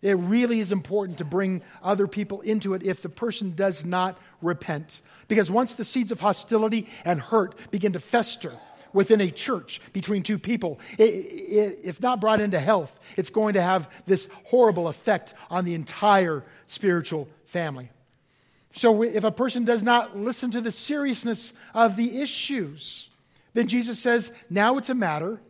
it 0.00 0.14
really 0.18 0.60
is 0.60 0.70
important 0.70 1.18
to 1.18 1.24
bring 1.24 1.62
other 1.82 2.06
people 2.06 2.42
into 2.42 2.74
it 2.74 2.82
if 2.82 3.02
the 3.02 3.08
person 3.08 3.54
does 3.54 3.84
not 3.84 4.18
repent. 4.42 5.00
Because 5.28 5.50
once 5.50 5.72
the 5.72 5.84
seeds 5.84 6.12
of 6.12 6.20
hostility 6.20 6.88
and 7.04 7.20
hurt 7.20 7.70
begin 7.70 7.94
to 7.94 7.98
fester, 7.98 8.52
within 8.94 9.20
a 9.20 9.30
church 9.30 9.80
between 9.92 10.22
two 10.22 10.38
people, 10.38 10.80
if 10.98 12.00
not 12.00 12.20
brought 12.20 12.40
into 12.40 12.58
health, 12.58 12.98
it's 13.18 13.28
going 13.28 13.52
to 13.54 13.60
have 13.62 13.90
this 14.06 14.28
horrible 14.44 14.88
effect 14.88 15.34
on 15.50 15.66
the 15.66 15.74
entire 15.74 16.42
spiritual 16.66 17.28
family. 17.44 17.90
So, 18.72 19.02
if 19.02 19.22
a 19.22 19.30
person 19.30 19.64
does 19.64 19.82
not 19.82 20.16
listen 20.16 20.50
to 20.52 20.60
the 20.60 20.72
seriousness 20.72 21.52
of 21.74 21.94
the 21.94 22.22
issues, 22.22 23.08
then 23.52 23.68
Jesus 23.68 24.00
says, 24.00 24.32
now 24.50 24.78
it's 24.78 24.88
a 24.88 24.94
matter 24.94 25.40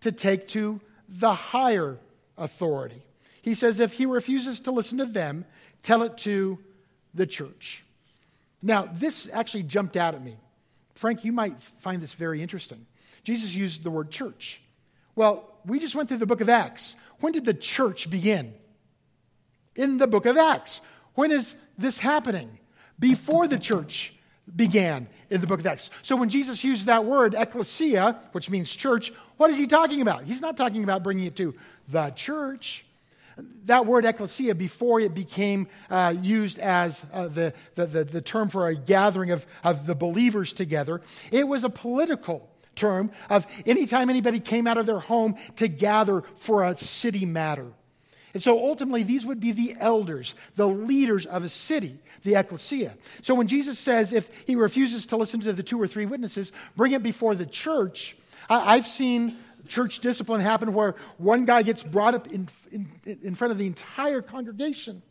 to 0.00 0.10
take 0.10 0.48
to 0.48 0.80
the 1.08 1.32
higher 1.32 1.98
authority. 2.36 3.02
He 3.40 3.54
says, 3.54 3.78
if 3.78 3.92
he 3.92 4.06
refuses 4.06 4.60
to 4.60 4.72
listen 4.72 4.98
to 4.98 5.04
them, 5.04 5.44
tell 5.82 6.02
it 6.02 6.18
to 6.18 6.58
the 7.14 7.26
church. 7.26 7.84
Now, 8.62 8.88
this 8.92 9.28
actually 9.32 9.64
jumped 9.64 9.96
out 9.96 10.14
at 10.14 10.22
me. 10.22 10.36
Frank, 10.94 11.24
you 11.24 11.32
might 11.32 11.60
find 11.62 12.02
this 12.02 12.14
very 12.14 12.42
interesting. 12.42 12.86
Jesus 13.22 13.54
used 13.54 13.84
the 13.84 13.90
word 13.90 14.10
church. 14.10 14.60
Well, 15.14 15.48
we 15.64 15.78
just 15.78 15.94
went 15.94 16.08
through 16.08 16.18
the 16.18 16.26
book 16.26 16.40
of 16.40 16.48
Acts. 16.48 16.96
When 17.20 17.32
did 17.32 17.44
the 17.44 17.54
church 17.54 18.10
begin? 18.10 18.54
In 19.76 19.98
the 19.98 20.06
book 20.06 20.26
of 20.26 20.36
Acts. 20.36 20.80
When 21.14 21.30
is 21.30 21.54
this 21.78 21.98
happening? 21.98 22.58
Before 22.98 23.46
the 23.46 23.58
church 23.58 24.14
began 24.54 25.08
in 25.30 25.40
the 25.40 25.46
book 25.46 25.60
of 25.60 25.66
Acts. 25.66 25.90
So 26.02 26.16
when 26.16 26.28
Jesus 26.28 26.64
used 26.64 26.86
that 26.86 27.04
word, 27.04 27.34
ecclesia, 27.34 28.18
which 28.32 28.50
means 28.50 28.70
church, 28.70 29.12
what 29.36 29.50
is 29.50 29.56
he 29.56 29.66
talking 29.66 30.00
about? 30.00 30.24
He's 30.24 30.40
not 30.40 30.56
talking 30.56 30.82
about 30.82 31.02
bringing 31.02 31.26
it 31.26 31.36
to 31.36 31.54
the 31.88 32.10
church. 32.10 32.84
That 33.64 33.86
word 33.86 34.04
ecclesia, 34.04 34.54
before 34.54 35.00
it 35.00 35.14
became 35.14 35.68
uh, 35.88 36.14
used 36.20 36.58
as 36.58 37.02
uh, 37.12 37.28
the, 37.28 37.54
the, 37.76 37.86
the, 37.86 38.04
the 38.04 38.20
term 38.20 38.50
for 38.50 38.68
a 38.68 38.74
gathering 38.74 39.30
of, 39.30 39.46
of 39.64 39.86
the 39.86 39.94
believers 39.94 40.52
together, 40.52 41.00
it 41.30 41.46
was 41.48 41.64
a 41.64 41.70
political 41.70 42.51
term 42.74 43.10
of 43.28 43.46
anytime 43.66 44.10
anybody 44.10 44.40
came 44.40 44.66
out 44.66 44.78
of 44.78 44.86
their 44.86 44.98
home 44.98 45.36
to 45.56 45.68
gather 45.68 46.22
for 46.36 46.64
a 46.64 46.76
city 46.76 47.24
matter. 47.24 47.66
And 48.34 48.42
so 48.42 48.58
ultimately, 48.58 49.02
these 49.02 49.26
would 49.26 49.40
be 49.40 49.52
the 49.52 49.76
elders, 49.78 50.34
the 50.56 50.66
leaders 50.66 51.26
of 51.26 51.44
a 51.44 51.48
city, 51.48 51.98
the 52.22 52.36
ecclesia. 52.36 52.96
So 53.20 53.34
when 53.34 53.46
Jesus 53.46 53.78
says 53.78 54.12
if 54.12 54.44
he 54.46 54.56
refuses 54.56 55.06
to 55.06 55.16
listen 55.16 55.40
to 55.40 55.52
the 55.52 55.62
two 55.62 55.80
or 55.80 55.86
three 55.86 56.06
witnesses, 56.06 56.50
bring 56.76 56.92
it 56.92 57.02
before 57.02 57.34
the 57.34 57.46
church, 57.46 58.16
I've 58.48 58.86
seen 58.86 59.36
church 59.68 60.00
discipline 60.00 60.40
happen 60.40 60.72
where 60.72 60.96
one 61.18 61.44
guy 61.44 61.62
gets 61.62 61.82
brought 61.82 62.14
up 62.14 62.26
in, 62.26 62.48
in, 62.70 62.88
in 63.04 63.34
front 63.34 63.52
of 63.52 63.58
the 63.58 63.66
entire 63.66 64.22
congregation 64.22 65.02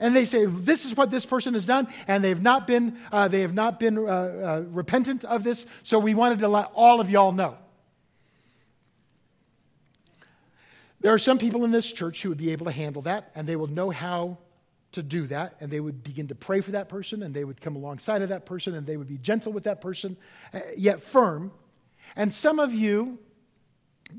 and 0.00 0.14
they 0.14 0.24
say, 0.24 0.44
This 0.46 0.84
is 0.84 0.96
what 0.96 1.10
this 1.10 1.26
person 1.26 1.54
has 1.54 1.66
done, 1.66 1.88
and 2.06 2.22
they 2.22 2.30
have 2.30 2.42
not 2.42 2.66
been, 2.66 2.98
uh, 3.12 3.28
they 3.28 3.40
have 3.40 3.54
not 3.54 3.78
been 3.78 3.98
uh, 3.98 4.02
uh, 4.02 4.64
repentant 4.68 5.24
of 5.24 5.44
this, 5.44 5.66
so 5.82 5.98
we 5.98 6.14
wanted 6.14 6.40
to 6.40 6.48
let 6.48 6.70
all 6.74 7.00
of 7.00 7.10
y'all 7.10 7.32
know. 7.32 7.56
There 11.00 11.12
are 11.12 11.18
some 11.18 11.38
people 11.38 11.64
in 11.64 11.70
this 11.70 11.90
church 11.92 12.22
who 12.22 12.30
would 12.30 12.38
be 12.38 12.52
able 12.52 12.66
to 12.66 12.72
handle 12.72 13.02
that, 13.02 13.30
and 13.34 13.46
they 13.46 13.56
will 13.56 13.66
know 13.66 13.90
how 13.90 14.38
to 14.92 15.02
do 15.02 15.26
that, 15.26 15.56
and 15.60 15.70
they 15.70 15.80
would 15.80 16.02
begin 16.02 16.28
to 16.28 16.34
pray 16.34 16.60
for 16.60 16.72
that 16.72 16.88
person, 16.88 17.22
and 17.22 17.34
they 17.34 17.44
would 17.44 17.60
come 17.60 17.76
alongside 17.76 18.22
of 18.22 18.30
that 18.30 18.46
person, 18.46 18.74
and 18.74 18.86
they 18.86 18.96
would 18.96 19.08
be 19.08 19.18
gentle 19.18 19.52
with 19.52 19.64
that 19.64 19.80
person, 19.80 20.16
uh, 20.52 20.60
yet 20.76 21.00
firm. 21.00 21.52
And 22.16 22.32
some 22.32 22.58
of 22.58 22.72
you, 22.72 23.18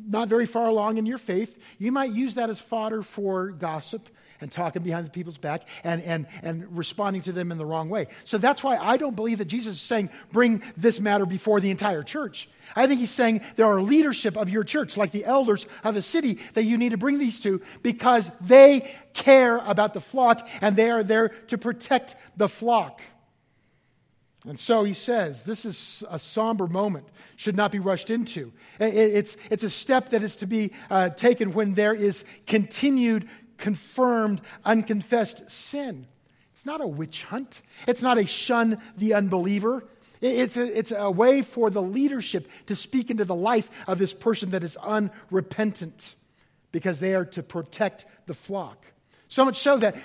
not 0.07 0.27
very 0.27 0.45
far 0.45 0.67
along 0.67 0.97
in 0.97 1.05
your 1.05 1.17
faith, 1.17 1.57
you 1.79 1.91
might 1.91 2.11
use 2.11 2.35
that 2.35 2.49
as 2.49 2.59
fodder 2.59 3.01
for 3.01 3.49
gossip 3.49 4.09
and 4.41 4.51
talking 4.51 4.83
behind 4.83 5.05
the 5.05 5.09
people's 5.09 5.37
back 5.37 5.67
and, 5.83 6.01
and, 6.01 6.27
and 6.43 6.77
responding 6.77 7.21
to 7.23 7.31
them 7.31 7.51
in 7.51 7.57
the 7.57 7.65
wrong 7.65 7.89
way. 7.89 8.07
So 8.23 8.37
that's 8.37 8.63
why 8.63 8.77
I 8.77 8.97
don't 8.97 9.15
believe 9.15 9.37
that 9.37 9.45
Jesus 9.45 9.75
is 9.75 9.81
saying, 9.81 10.09
bring 10.31 10.61
this 10.77 10.99
matter 10.99 11.25
before 11.25 11.59
the 11.59 11.71
entire 11.71 12.03
church. 12.03 12.49
I 12.75 12.87
think 12.87 12.99
he's 12.99 13.11
saying 13.11 13.41
there 13.55 13.67
are 13.67 13.81
leadership 13.81 14.37
of 14.37 14.49
your 14.49 14.63
church, 14.63 14.97
like 14.97 15.11
the 15.11 15.25
elders 15.25 15.65
of 15.83 15.95
a 15.95 16.01
city, 16.01 16.39
that 16.53 16.63
you 16.63 16.77
need 16.77 16.89
to 16.89 16.97
bring 16.97 17.19
these 17.19 17.39
to 17.41 17.61
because 17.81 18.29
they 18.41 18.91
care 19.13 19.57
about 19.57 19.93
the 19.93 20.01
flock 20.01 20.47
and 20.61 20.75
they 20.75 20.89
are 20.89 21.03
there 21.03 21.29
to 21.47 21.57
protect 21.57 22.15
the 22.35 22.49
flock. 22.49 23.01
And 24.47 24.59
so 24.59 24.83
he 24.83 24.93
says, 24.93 25.41
this 25.41 25.65
is 25.65 26.03
a 26.09 26.19
somber 26.19 26.67
moment, 26.67 27.07
should 27.35 27.55
not 27.55 27.71
be 27.71 27.79
rushed 27.79 28.11
into. 28.11 28.53
It's, 28.79 29.37
it's 29.49 29.63
a 29.63 29.71
step 29.71 30.09
that 30.09 30.21
is 30.21 30.35
to 30.37 30.45
be 30.45 30.71
uh, 30.89 31.09
taken 31.09 31.53
when 31.53 31.73
there 31.73 31.95
is 31.95 32.23
continued 32.45 33.27
confirmed, 33.57 34.41
unconfessed 34.63 35.49
sin. 35.49 36.07
It's 36.53 36.65
not 36.65 36.81
a 36.81 36.87
witch 36.87 37.23
hunt, 37.23 37.61
it's 37.87 38.01
not 38.01 38.17
a 38.17 38.25
shun 38.25 38.79
the 38.97 39.13
unbeliever. 39.13 39.85
It's 40.21 40.55
a, 40.55 40.77
it's 40.77 40.93
a 40.95 41.11
way 41.11 41.41
for 41.41 41.69
the 41.69 41.81
leadership 41.81 42.49
to 42.67 42.75
speak 42.75 43.11
into 43.11 43.25
the 43.25 43.35
life 43.35 43.69
of 43.85 43.99
this 43.99 44.13
person 44.13 44.51
that 44.51 44.63
is 44.63 44.77
unrepentant 44.77 46.15
because 46.71 46.99
they 46.99 47.13
are 47.13 47.25
to 47.25 47.43
protect 47.43 48.05
the 48.25 48.33
flock. 48.33 48.85
So 49.27 49.45
much 49.45 49.59
so 49.59 49.77
that 49.77 49.95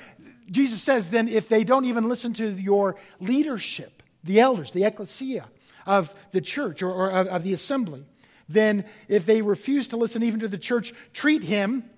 Jesus 0.50 0.82
says, 0.82 1.10
then, 1.10 1.28
if 1.28 1.48
they 1.48 1.64
don't 1.64 1.84
even 1.84 2.08
listen 2.08 2.34
to 2.34 2.48
your 2.50 2.96
leadership, 3.20 4.02
the 4.24 4.40
elders, 4.40 4.72
the 4.72 4.84
ecclesia 4.84 5.46
of 5.86 6.14
the 6.32 6.40
church 6.40 6.82
or, 6.82 6.92
or 6.92 7.10
of, 7.10 7.28
of 7.28 7.42
the 7.42 7.52
assembly, 7.52 8.04
then 8.48 8.84
if 9.08 9.26
they 9.26 9.42
refuse 9.42 9.88
to 9.88 9.96
listen 9.96 10.22
even 10.22 10.40
to 10.40 10.48
the 10.48 10.58
church, 10.58 10.92
treat 11.12 11.42
him 11.42 11.88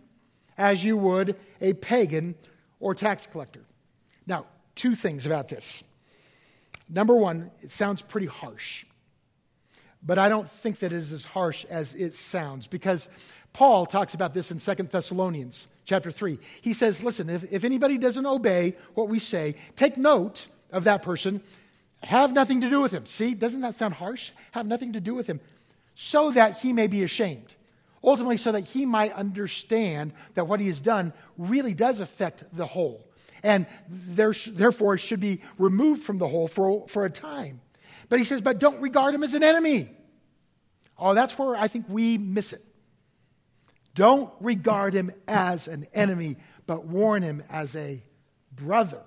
as 0.57 0.85
you 0.85 0.97
would 0.97 1.37
a 1.61 1.73
pagan 1.75 2.35
or 2.81 2.95
tax 2.95 3.27
collector. 3.27 3.63
Now, 4.27 4.47
two 4.75 4.95
things 4.95 5.27
about 5.27 5.49
this. 5.49 5.83
Number 6.89 7.15
one, 7.15 7.51
it 7.61 7.71
sounds 7.71 8.03
pretty 8.03 8.27
harsh, 8.27 8.85
but 10.03 10.19
I 10.19 10.29
don't 10.29 10.49
think 10.49 10.81
that 10.81 10.93
it 10.93 10.97
is 10.97 11.13
as 11.13 11.25
harsh 11.25 11.65
as 11.67 11.95
it 11.95 12.15
sounds 12.15 12.67
because 12.67 13.09
Paul 13.53 13.87
talks 13.87 14.15
about 14.15 14.35
this 14.35 14.51
in 14.51 14.59
Second 14.59 14.91
Thessalonians 14.91 15.69
chapter 15.85 16.11
3. 16.11 16.39
He 16.61 16.73
says, 16.73 17.03
Listen, 17.03 17.31
if, 17.31 17.51
if 17.51 17.65
anybody 17.65 17.99
doesn't 17.99 18.27
obey 18.27 18.77
what 18.95 19.09
we 19.09 19.19
say, 19.19 19.55
take 19.77 19.97
note 19.97 20.49
of 20.71 20.85
that 20.85 21.03
person, 21.03 21.43
have 22.03 22.33
nothing 22.33 22.61
to 22.63 22.69
do 22.69 22.81
with 22.81 22.93
him. 22.93 23.07
See, 23.07 23.35
doesn't 23.35 23.61
that 23.61 23.75
sound 23.75 23.95
harsh? 23.95 24.33
Have 24.53 24.67
nothing 24.67 24.95
to 24.95 25.01
do 25.01 25.15
with 25.15 25.27
him, 25.27 25.41
so 25.95 26.31
that 26.33 26.59
he 26.59 26.73
may 26.73 26.89
be 26.89 27.03
ashamed 27.03 27.55
ultimately 28.05 28.37
so 28.37 28.53
that 28.53 28.61
he 28.61 28.85
might 28.87 29.13
understand 29.13 30.13
that 30.35 30.47
what 30.47 30.61
he 30.61 30.67
has 30.67 30.81
done 30.81 31.13
really 31.39 31.75
does 31.75 32.01
affect 32.01 32.45
the 32.57 32.67
whole. 32.67 33.07
And 33.43 33.67
there, 33.89 34.33
therefore 34.33 34.99
should 34.99 35.21
be 35.21 35.43
removed 35.59 36.03
from 36.03 36.19
the 36.19 36.29
whole 36.29 36.49
for, 36.49 36.87
for 36.89 37.05
a 37.05 37.11
time. 37.11 37.61
But 38.09 38.19
he 38.19 38.25
says, 38.25 38.41
but 38.41 38.59
don't 38.59 38.81
regard 38.81 39.15
him 39.15 39.23
as 39.23 39.35
an 39.35 39.43
enemy. 39.43 39.91
Oh, 40.99 41.15
that's 41.15 41.39
where 41.39 41.57
I 41.57 41.69
think 41.69 41.87
we 41.89 42.19
miss 42.19 42.53
it. 42.53 42.65
Don't 43.95 44.33
regard 44.41 44.95
him 44.95 45.13
as 45.29 45.69
an 45.69 45.87
enemy, 45.93 46.37
but 46.67 46.87
warn 46.87 47.23
him 47.23 47.43
as 47.51 47.75
a 47.77 48.03
brother. 48.55 49.03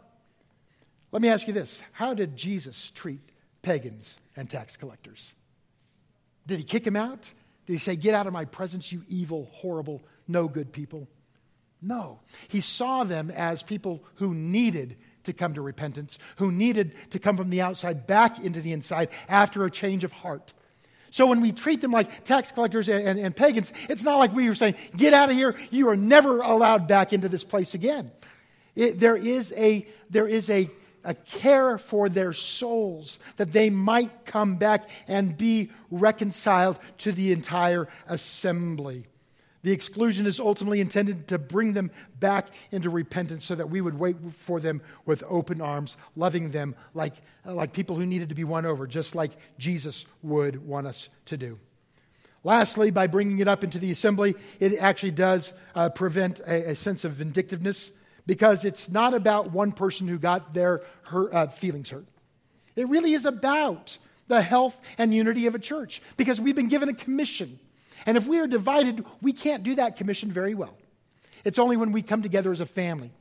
Let 1.12 1.21
me 1.21 1.29
ask 1.29 1.47
you 1.47 1.53
this 1.53 1.81
How 1.93 2.13
did 2.13 2.36
Jesus 2.36 2.91
treat 2.91 3.21
pagans 3.62 4.17
and 4.36 4.49
tax 4.49 4.77
collectors? 4.77 5.34
Did 6.45 6.60
he 6.60 6.65
kick 6.65 6.86
him 6.86 6.95
out? 6.95 7.31
Did 7.65 7.73
he 7.73 7.80
say, 7.80 7.95
Get 7.95 8.13
out 8.13 8.28
of 8.28 8.34
my 8.34 8.45
presence, 8.45 8.91
you 8.91 9.04
evil, 9.08 9.49
horrible, 9.54 10.04
no 10.28 10.47
good 10.47 10.71
people? 10.71 11.08
No. 11.82 12.19
He 12.47 12.62
saw 12.62 13.04
them 13.04 13.32
as 13.32 13.63
people 13.63 14.04
who 14.15 14.34
needed 14.34 14.97
to 15.23 15.34
come 15.34 15.54
to 15.54 15.62
repentance, 15.62 16.17
who 16.38 16.51
needed 16.51 16.93
to 17.12 17.19
come 17.19 17.38
from 17.38 17.49
the 17.49 17.62
outside 17.62 18.08
back 18.08 18.43
into 18.43 18.62
the 18.62 18.71
inside 18.71 19.10
after 19.28 19.65
a 19.65 19.71
change 19.71 20.04
of 20.04 20.12
heart. 20.12 20.54
So 21.12 21.28
when 21.28 21.41
we 21.41 21.51
treat 21.51 21.82
them 21.82 21.91
like 21.91 22.25
tax 22.25 22.51
collectors 22.51 22.89
and, 22.89 23.08
and, 23.08 23.19
and 23.19 23.36
pagans, 23.36 23.71
it's 23.89 24.04
not 24.04 24.17
like 24.17 24.34
we 24.34 24.49
were 24.49 24.56
saying, 24.56 24.75
Get 24.95 25.13
out 25.13 25.30
of 25.30 25.36
here, 25.36 25.56
you 25.71 25.89
are 25.89 25.95
never 25.95 26.41
allowed 26.41 26.88
back 26.88 27.13
into 27.13 27.30
this 27.30 27.43
place 27.43 27.73
again. 27.73 28.12
It, 28.75 28.99
there 28.99 29.15
is 29.15 29.54
a, 29.56 29.88
there 30.10 30.28
is 30.28 30.49
a, 30.49 30.69
a 31.05 31.13
care 31.13 31.77
for 31.77 32.09
their 32.09 32.33
souls, 32.33 33.19
that 33.37 33.53
they 33.53 33.69
might 33.69 34.25
come 34.25 34.57
back 34.57 34.89
and 35.07 35.37
be 35.37 35.69
reconciled 35.89 36.77
to 36.97 37.11
the 37.11 37.31
entire 37.31 37.87
assembly. 38.07 39.05
The 39.65 39.71
exclusion 39.71 40.27
is 40.27 40.39
ultimately 40.39 40.79
intended 40.79 41.29
to 41.29 41.39
bring 41.39 41.73
them 41.73 41.89
back 42.19 42.49
into 42.71 42.91
repentance 42.91 43.45
so 43.45 43.55
that 43.55 43.71
we 43.71 43.81
would 43.81 43.97
wait 43.97 44.15
for 44.33 44.59
them 44.59 44.79
with 45.07 45.23
open 45.27 45.59
arms, 45.59 45.97
loving 46.15 46.51
them 46.51 46.75
like, 46.93 47.13
like 47.43 47.73
people 47.73 47.95
who 47.95 48.05
needed 48.05 48.29
to 48.29 48.35
be 48.35 48.43
won 48.43 48.67
over, 48.67 48.85
just 48.85 49.15
like 49.15 49.31
Jesus 49.57 50.05
would 50.21 50.67
want 50.67 50.85
us 50.85 51.09
to 51.25 51.37
do. 51.37 51.57
Lastly, 52.43 52.91
by 52.91 53.07
bringing 53.07 53.39
it 53.39 53.47
up 53.47 53.63
into 53.63 53.79
the 53.79 53.89
assembly, 53.89 54.35
it 54.59 54.77
actually 54.77 55.11
does 55.11 55.51
uh, 55.73 55.89
prevent 55.89 56.41
a, 56.41 56.69
a, 56.69 56.75
sense 56.75 57.03
of 57.03 57.13
vindictiveness 57.13 57.89
because 58.25 58.65
it's 58.65 58.89
not 58.89 59.13
about 59.13 59.51
one 59.51 59.71
person 59.71 60.07
who 60.07 60.17
got 60.17 60.53
their 60.53 60.81
hurt, 61.03 61.33
uh, 61.33 61.47
feelings 61.47 61.89
hurt. 61.89 62.05
It 62.75 62.89
really 62.89 63.13
is 63.13 63.25
about 63.25 63.97
the 64.27 64.41
health 64.41 64.79
and 64.97 65.13
unity 65.13 65.47
of 65.47 65.55
a 65.55 65.59
church 65.59 66.01
because 66.17 66.41
we've 66.41 66.55
been 66.55 66.69
given 66.69 66.89
a 66.89 66.93
commission. 66.93 67.59
And 68.05 68.17
if 68.17 68.27
we 68.27 68.39
are 68.39 68.47
divided, 68.47 69.05
we 69.21 69.33
can't 69.33 69.63
do 69.63 69.75
that 69.75 69.95
commission 69.95 70.31
very 70.31 70.53
well. 70.53 70.77
It's 71.43 71.59
only 71.59 71.77
when 71.77 71.91
we 71.91 72.01
come 72.01 72.21
together 72.21 72.51
as 72.51 72.59
a 72.59 72.65
family. 72.65 73.11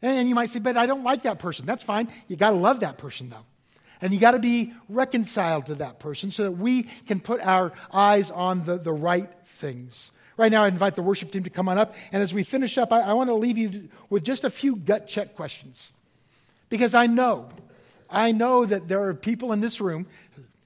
And 0.00 0.28
you 0.28 0.34
might 0.34 0.50
say, 0.50 0.60
but 0.60 0.76
I 0.76 0.86
don't 0.86 1.02
like 1.02 1.22
that 1.22 1.40
person. 1.40 1.66
That's 1.66 1.82
fine. 1.82 2.08
You 2.28 2.36
got 2.36 2.50
to 2.50 2.56
love 2.56 2.80
that 2.80 2.98
person, 2.98 3.30
though. 3.30 3.44
And 4.00 4.12
you 4.12 4.20
got 4.20 4.30
to 4.30 4.38
be 4.38 4.72
reconciled 4.88 5.66
to 5.66 5.74
that 5.76 5.98
person 5.98 6.30
so 6.30 6.44
that 6.44 6.52
we 6.52 6.84
can 6.84 7.18
put 7.18 7.40
our 7.40 7.72
eyes 7.92 8.30
on 8.30 8.64
the, 8.64 8.78
the 8.78 8.92
right 8.92 9.28
things. 9.44 10.12
Right 10.38 10.50
now, 10.50 10.64
I 10.64 10.68
invite 10.68 10.94
the 10.94 11.02
worship 11.02 11.30
team 11.30 11.42
to 11.42 11.50
come 11.50 11.68
on 11.68 11.76
up. 11.76 11.94
And 12.12 12.22
as 12.22 12.32
we 12.32 12.42
finish 12.42 12.78
up, 12.78 12.92
I, 12.92 13.00
I 13.00 13.12
want 13.12 13.28
to 13.28 13.34
leave 13.34 13.58
you 13.58 13.90
with 14.08 14.24
just 14.24 14.44
a 14.44 14.50
few 14.50 14.76
gut 14.76 15.06
check 15.06 15.34
questions. 15.34 15.92
Because 16.70 16.94
I 16.94 17.06
know, 17.06 17.50
I 18.08 18.32
know 18.32 18.64
that 18.64 18.88
there 18.88 19.02
are 19.02 19.14
people 19.14 19.52
in 19.52 19.60
this 19.60 19.80
room, 19.80 20.06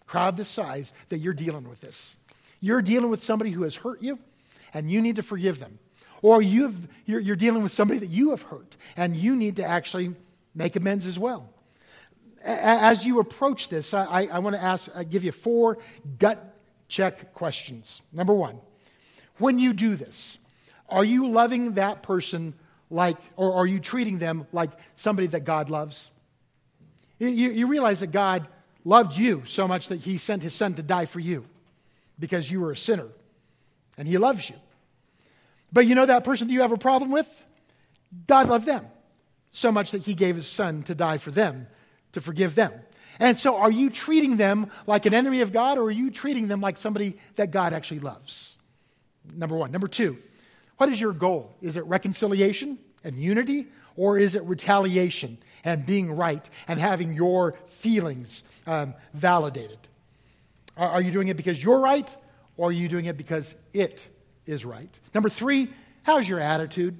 crowd 0.06 0.36
this 0.36 0.48
size, 0.48 0.92
that 1.08 1.18
you're 1.18 1.34
dealing 1.34 1.68
with 1.68 1.80
this. 1.80 2.14
You're 2.60 2.82
dealing 2.82 3.10
with 3.10 3.24
somebody 3.24 3.50
who 3.50 3.64
has 3.64 3.74
hurt 3.74 4.00
you, 4.00 4.20
and 4.72 4.88
you 4.88 5.00
need 5.00 5.16
to 5.16 5.22
forgive 5.22 5.58
them. 5.58 5.80
Or 6.20 6.40
you've, 6.40 6.86
you're, 7.04 7.18
you're 7.18 7.34
dealing 7.34 7.64
with 7.64 7.72
somebody 7.72 7.98
that 7.98 8.10
you 8.10 8.30
have 8.30 8.42
hurt, 8.42 8.76
and 8.96 9.16
you 9.16 9.34
need 9.34 9.56
to 9.56 9.64
actually 9.64 10.14
make 10.54 10.76
amends 10.76 11.06
as 11.06 11.18
well 11.18 11.52
as 12.44 13.04
you 13.04 13.20
approach 13.20 13.68
this, 13.68 13.94
I, 13.94 14.28
I 14.30 14.38
want 14.40 14.56
to 14.56 14.62
ask, 14.62 14.88
I 14.94 15.04
give 15.04 15.24
you 15.24 15.32
four 15.32 15.78
gut 16.18 16.56
check 16.88 17.34
questions. 17.34 18.02
Number 18.12 18.34
one, 18.34 18.58
when 19.42 19.58
you 19.58 19.72
do 19.72 19.96
this, 19.96 20.38
are 20.88 21.04
you 21.04 21.28
loving 21.28 21.72
that 21.72 22.02
person 22.02 22.54
like, 22.90 23.16
or 23.36 23.54
are 23.54 23.66
you 23.66 23.80
treating 23.80 24.18
them 24.18 24.46
like 24.52 24.70
somebody 24.94 25.26
that 25.28 25.44
God 25.44 25.68
loves? 25.68 26.10
You, 27.18 27.28
you 27.28 27.66
realize 27.66 28.00
that 28.00 28.12
God 28.12 28.46
loved 28.84 29.16
you 29.16 29.42
so 29.44 29.66
much 29.66 29.88
that 29.88 30.00
he 30.00 30.16
sent 30.16 30.42
his 30.42 30.54
son 30.54 30.74
to 30.74 30.82
die 30.82 31.06
for 31.06 31.20
you 31.20 31.44
because 32.18 32.50
you 32.50 32.60
were 32.60 32.70
a 32.70 32.76
sinner 32.76 33.08
and 33.98 34.06
he 34.06 34.16
loves 34.16 34.48
you. 34.48 34.56
But 35.72 35.86
you 35.86 35.96
know 35.96 36.06
that 36.06 36.24
person 36.24 36.46
that 36.46 36.52
you 36.52 36.60
have 36.60 36.72
a 36.72 36.78
problem 36.78 37.10
with? 37.10 37.44
God 38.28 38.48
loved 38.48 38.66
them 38.66 38.86
so 39.50 39.72
much 39.72 39.90
that 39.90 40.02
he 40.02 40.14
gave 40.14 40.36
his 40.36 40.46
son 40.46 40.84
to 40.84 40.94
die 40.94 41.18
for 41.18 41.32
them 41.32 41.66
to 42.12 42.20
forgive 42.20 42.54
them. 42.54 42.72
And 43.18 43.38
so, 43.38 43.56
are 43.56 43.70
you 43.70 43.90
treating 43.90 44.36
them 44.36 44.70
like 44.86 45.04
an 45.04 45.14
enemy 45.14 45.40
of 45.42 45.52
God, 45.52 45.78
or 45.78 45.84
are 45.84 45.90
you 45.90 46.10
treating 46.10 46.48
them 46.48 46.60
like 46.60 46.78
somebody 46.78 47.18
that 47.36 47.50
God 47.50 47.72
actually 47.72 48.00
loves? 48.00 48.56
Number 49.34 49.56
one. 49.56 49.70
Number 49.70 49.88
two, 49.88 50.16
what 50.78 50.88
is 50.88 51.00
your 51.00 51.12
goal? 51.12 51.54
Is 51.62 51.76
it 51.76 51.84
reconciliation 51.86 52.78
and 53.04 53.16
unity, 53.16 53.66
or 53.96 54.18
is 54.18 54.34
it 54.34 54.42
retaliation 54.44 55.38
and 55.64 55.86
being 55.86 56.16
right 56.16 56.48
and 56.66 56.80
having 56.80 57.12
your 57.12 57.52
feelings 57.66 58.42
um, 58.66 58.94
validated? 59.14 59.78
Are, 60.76 60.90
are 60.90 61.02
you 61.02 61.10
doing 61.10 61.28
it 61.28 61.36
because 61.36 61.62
you're 61.62 61.78
right, 61.78 62.08
or 62.56 62.70
are 62.70 62.72
you 62.72 62.88
doing 62.88 63.06
it 63.06 63.16
because 63.16 63.54
it 63.72 64.06
is 64.46 64.64
right? 64.64 64.98
Number 65.14 65.28
three, 65.28 65.68
how's 66.02 66.28
your 66.28 66.40
attitude? 66.40 66.98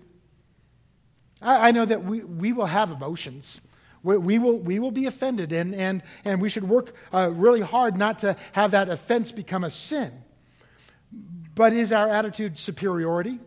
I, 1.40 1.68
I 1.68 1.70
know 1.72 1.84
that 1.84 2.04
we, 2.04 2.22
we 2.22 2.52
will 2.52 2.66
have 2.66 2.90
emotions. 2.90 3.60
We, 4.02 4.16
we, 4.16 4.38
will, 4.38 4.58
we 4.58 4.78
will 4.78 4.90
be 4.90 5.06
offended, 5.06 5.52
and, 5.52 5.74
and, 5.74 6.02
and 6.24 6.40
we 6.40 6.50
should 6.50 6.68
work 6.68 6.94
uh, 7.12 7.30
really 7.34 7.60
hard 7.60 7.96
not 7.96 8.20
to 8.20 8.36
have 8.52 8.72
that 8.72 8.88
offense 8.88 9.32
become 9.32 9.64
a 9.64 9.70
sin. 9.70 10.12
But 11.54 11.72
is 11.72 11.92
our 11.92 12.08
attitude 12.08 12.58
superiority, 12.58 13.38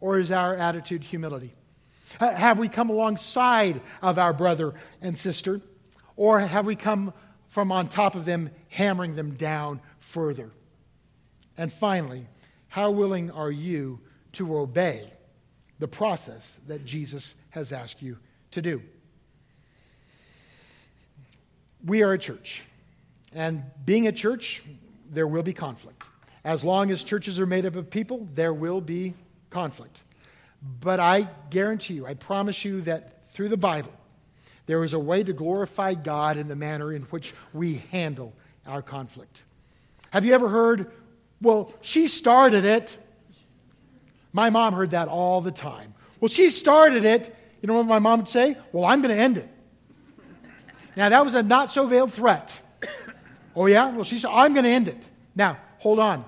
or 0.00 0.18
is 0.18 0.30
our 0.30 0.54
attitude 0.54 1.02
humility? 1.02 1.52
Have 2.20 2.58
we 2.58 2.68
come 2.68 2.90
alongside 2.90 3.80
of 4.00 4.18
our 4.18 4.32
brother 4.32 4.74
and 5.02 5.18
sister, 5.18 5.60
or 6.16 6.40
have 6.40 6.66
we 6.66 6.76
come 6.76 7.12
from 7.48 7.72
on 7.72 7.88
top 7.88 8.14
of 8.14 8.24
them, 8.24 8.50
hammering 8.68 9.16
them 9.16 9.34
down 9.34 9.80
further? 9.98 10.50
And 11.58 11.72
finally, 11.72 12.26
how 12.68 12.90
willing 12.90 13.30
are 13.30 13.50
you 13.50 14.00
to 14.32 14.56
obey 14.58 15.10
the 15.78 15.88
process 15.88 16.58
that 16.68 16.84
Jesus 16.84 17.34
has 17.50 17.72
asked 17.72 18.02
you 18.02 18.18
to 18.52 18.62
do? 18.62 18.82
we 21.86 22.02
are 22.02 22.12
a 22.12 22.18
church. 22.18 22.62
And 23.34 23.62
being 23.84 24.06
a 24.06 24.12
church, 24.12 24.62
there 25.10 25.26
will 25.26 25.42
be 25.42 25.52
conflict. 25.52 26.02
As 26.46 26.64
long 26.64 26.92
as 26.92 27.02
churches 27.02 27.40
are 27.40 27.44
made 27.44 27.66
up 27.66 27.74
of 27.74 27.90
people, 27.90 28.28
there 28.34 28.54
will 28.54 28.80
be 28.80 29.14
conflict. 29.50 30.00
But 30.80 31.00
I 31.00 31.28
guarantee 31.50 31.94
you, 31.94 32.06
I 32.06 32.14
promise 32.14 32.64
you 32.64 32.82
that 32.82 33.28
through 33.32 33.48
the 33.48 33.56
Bible, 33.56 33.92
there 34.66 34.84
is 34.84 34.92
a 34.92 34.98
way 34.98 35.24
to 35.24 35.32
glorify 35.32 35.94
God 35.94 36.36
in 36.36 36.46
the 36.46 36.54
manner 36.54 36.92
in 36.92 37.02
which 37.02 37.34
we 37.52 37.82
handle 37.90 38.32
our 38.64 38.80
conflict. 38.80 39.42
Have 40.10 40.24
you 40.24 40.34
ever 40.34 40.48
heard, 40.48 40.92
well, 41.42 41.74
she 41.80 42.06
started 42.06 42.64
it? 42.64 42.96
My 44.32 44.48
mom 44.50 44.72
heard 44.72 44.90
that 44.90 45.08
all 45.08 45.40
the 45.40 45.50
time. 45.50 45.94
Well, 46.20 46.28
she 46.28 46.50
started 46.50 47.04
it. 47.04 47.36
You 47.60 47.66
know 47.66 47.74
what 47.74 47.86
my 47.86 47.98
mom 47.98 48.20
would 48.20 48.28
say? 48.28 48.56
Well, 48.70 48.84
I'm 48.84 49.02
going 49.02 49.12
to 49.12 49.20
end 49.20 49.36
it. 49.36 49.48
Now, 50.94 51.08
that 51.08 51.24
was 51.24 51.34
a 51.34 51.42
not 51.42 51.72
so 51.72 51.88
veiled 51.88 52.12
threat. 52.12 52.56
Oh, 53.56 53.66
yeah? 53.66 53.90
Well, 53.90 54.04
she 54.04 54.18
said, 54.18 54.30
I'm 54.32 54.52
going 54.52 54.64
to 54.64 54.70
end 54.70 54.86
it. 54.86 55.04
Now, 55.34 55.58
hold 55.78 55.98
on. 55.98 56.24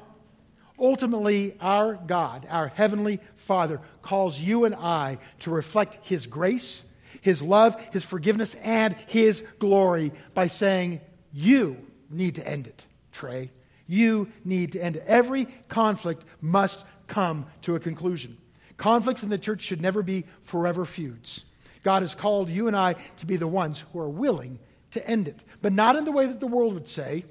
Ultimately, 0.78 1.56
our 1.60 1.94
God, 1.94 2.46
our 2.48 2.68
Heavenly 2.68 3.20
Father, 3.36 3.80
calls 4.02 4.40
you 4.40 4.64
and 4.64 4.74
I 4.74 5.18
to 5.40 5.50
reflect 5.50 6.06
His 6.06 6.26
grace, 6.26 6.84
His 7.20 7.42
love, 7.42 7.80
His 7.92 8.04
forgiveness, 8.04 8.54
and 8.62 8.94
His 9.06 9.42
glory 9.58 10.12
by 10.34 10.46
saying, 10.46 11.00
You 11.32 11.76
need 12.10 12.36
to 12.36 12.48
end 12.48 12.66
it, 12.66 12.86
Trey. 13.12 13.50
You 13.86 14.28
need 14.44 14.72
to 14.72 14.82
end 14.82 14.96
it. 14.96 15.04
Every 15.06 15.46
conflict 15.68 16.24
must 16.40 16.84
come 17.06 17.46
to 17.62 17.74
a 17.74 17.80
conclusion. 17.80 18.36
Conflicts 18.76 19.22
in 19.22 19.30
the 19.30 19.38
church 19.38 19.62
should 19.62 19.80
never 19.80 20.02
be 20.02 20.24
forever 20.42 20.84
feuds. 20.84 21.44
God 21.82 22.02
has 22.02 22.14
called 22.14 22.48
you 22.48 22.68
and 22.68 22.76
I 22.76 22.94
to 23.16 23.26
be 23.26 23.36
the 23.36 23.48
ones 23.48 23.84
who 23.92 23.98
are 23.98 24.08
willing 24.08 24.58
to 24.92 25.06
end 25.06 25.26
it, 25.26 25.42
but 25.62 25.72
not 25.72 25.96
in 25.96 26.04
the 26.04 26.12
way 26.12 26.26
that 26.26 26.38
the 26.38 26.46
world 26.46 26.74
would 26.74 26.88
say, 26.88 27.24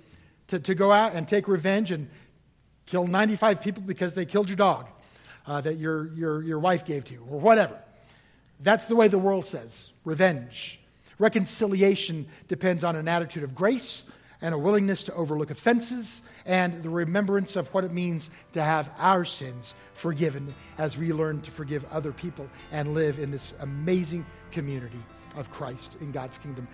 to, 0.48 0.60
to 0.60 0.76
go 0.76 0.92
out 0.92 1.14
and 1.14 1.28
take 1.28 1.48
revenge 1.48 1.92
and 1.92 2.10
kill 2.88 3.06
95 3.06 3.62
people 3.62 3.84
because 3.84 4.14
they 4.16 4.26
killed 4.26 4.50
your 4.50 4.58
dog 4.58 4.88
uh, 5.46 5.62
that 5.62 5.78
your, 5.78 6.08
your, 6.14 6.42
your 6.42 6.60
wife 6.60 6.86
gave 6.86 7.06
to 7.06 7.14
you, 7.14 7.26
or 7.30 7.40
whatever. 7.40 7.78
That's 8.60 8.88
the 8.88 8.96
way 8.96 9.08
the 9.08 9.20
world 9.20 9.46
says 9.46 9.92
revenge. 10.04 10.80
Reconciliation 11.20 12.28
depends 12.48 12.84
on 12.84 12.96
an 12.96 13.08
attitude 13.08 13.44
of 13.44 13.56
grace 13.56 14.04
and 14.42 14.54
a 14.54 14.58
willingness 14.58 15.04
to 15.04 15.14
overlook 15.16 15.50
offenses 15.50 16.22
and 16.46 16.84
the 16.84 16.90
remembrance 16.90 17.56
of 17.56 17.68
what 17.74 17.84
it 17.84 17.92
means 17.92 18.30
to 18.54 18.64
have 18.64 18.92
our 19.00 19.26
sins 19.26 19.74
forgiven 19.94 20.54
as 20.78 20.98
we 20.98 21.12
learn 21.12 21.42
to 21.42 21.52
forgive 21.52 21.86
other 21.92 22.12
people 22.12 22.48
and 22.72 22.94
live 22.94 23.18
in 23.20 23.32
this 23.32 23.54
amazing 23.62 24.26
community 24.52 25.02
of 25.36 25.50
Christ 25.50 25.98
in 26.02 26.12
God's 26.12 26.38
kingdom. 26.38 26.68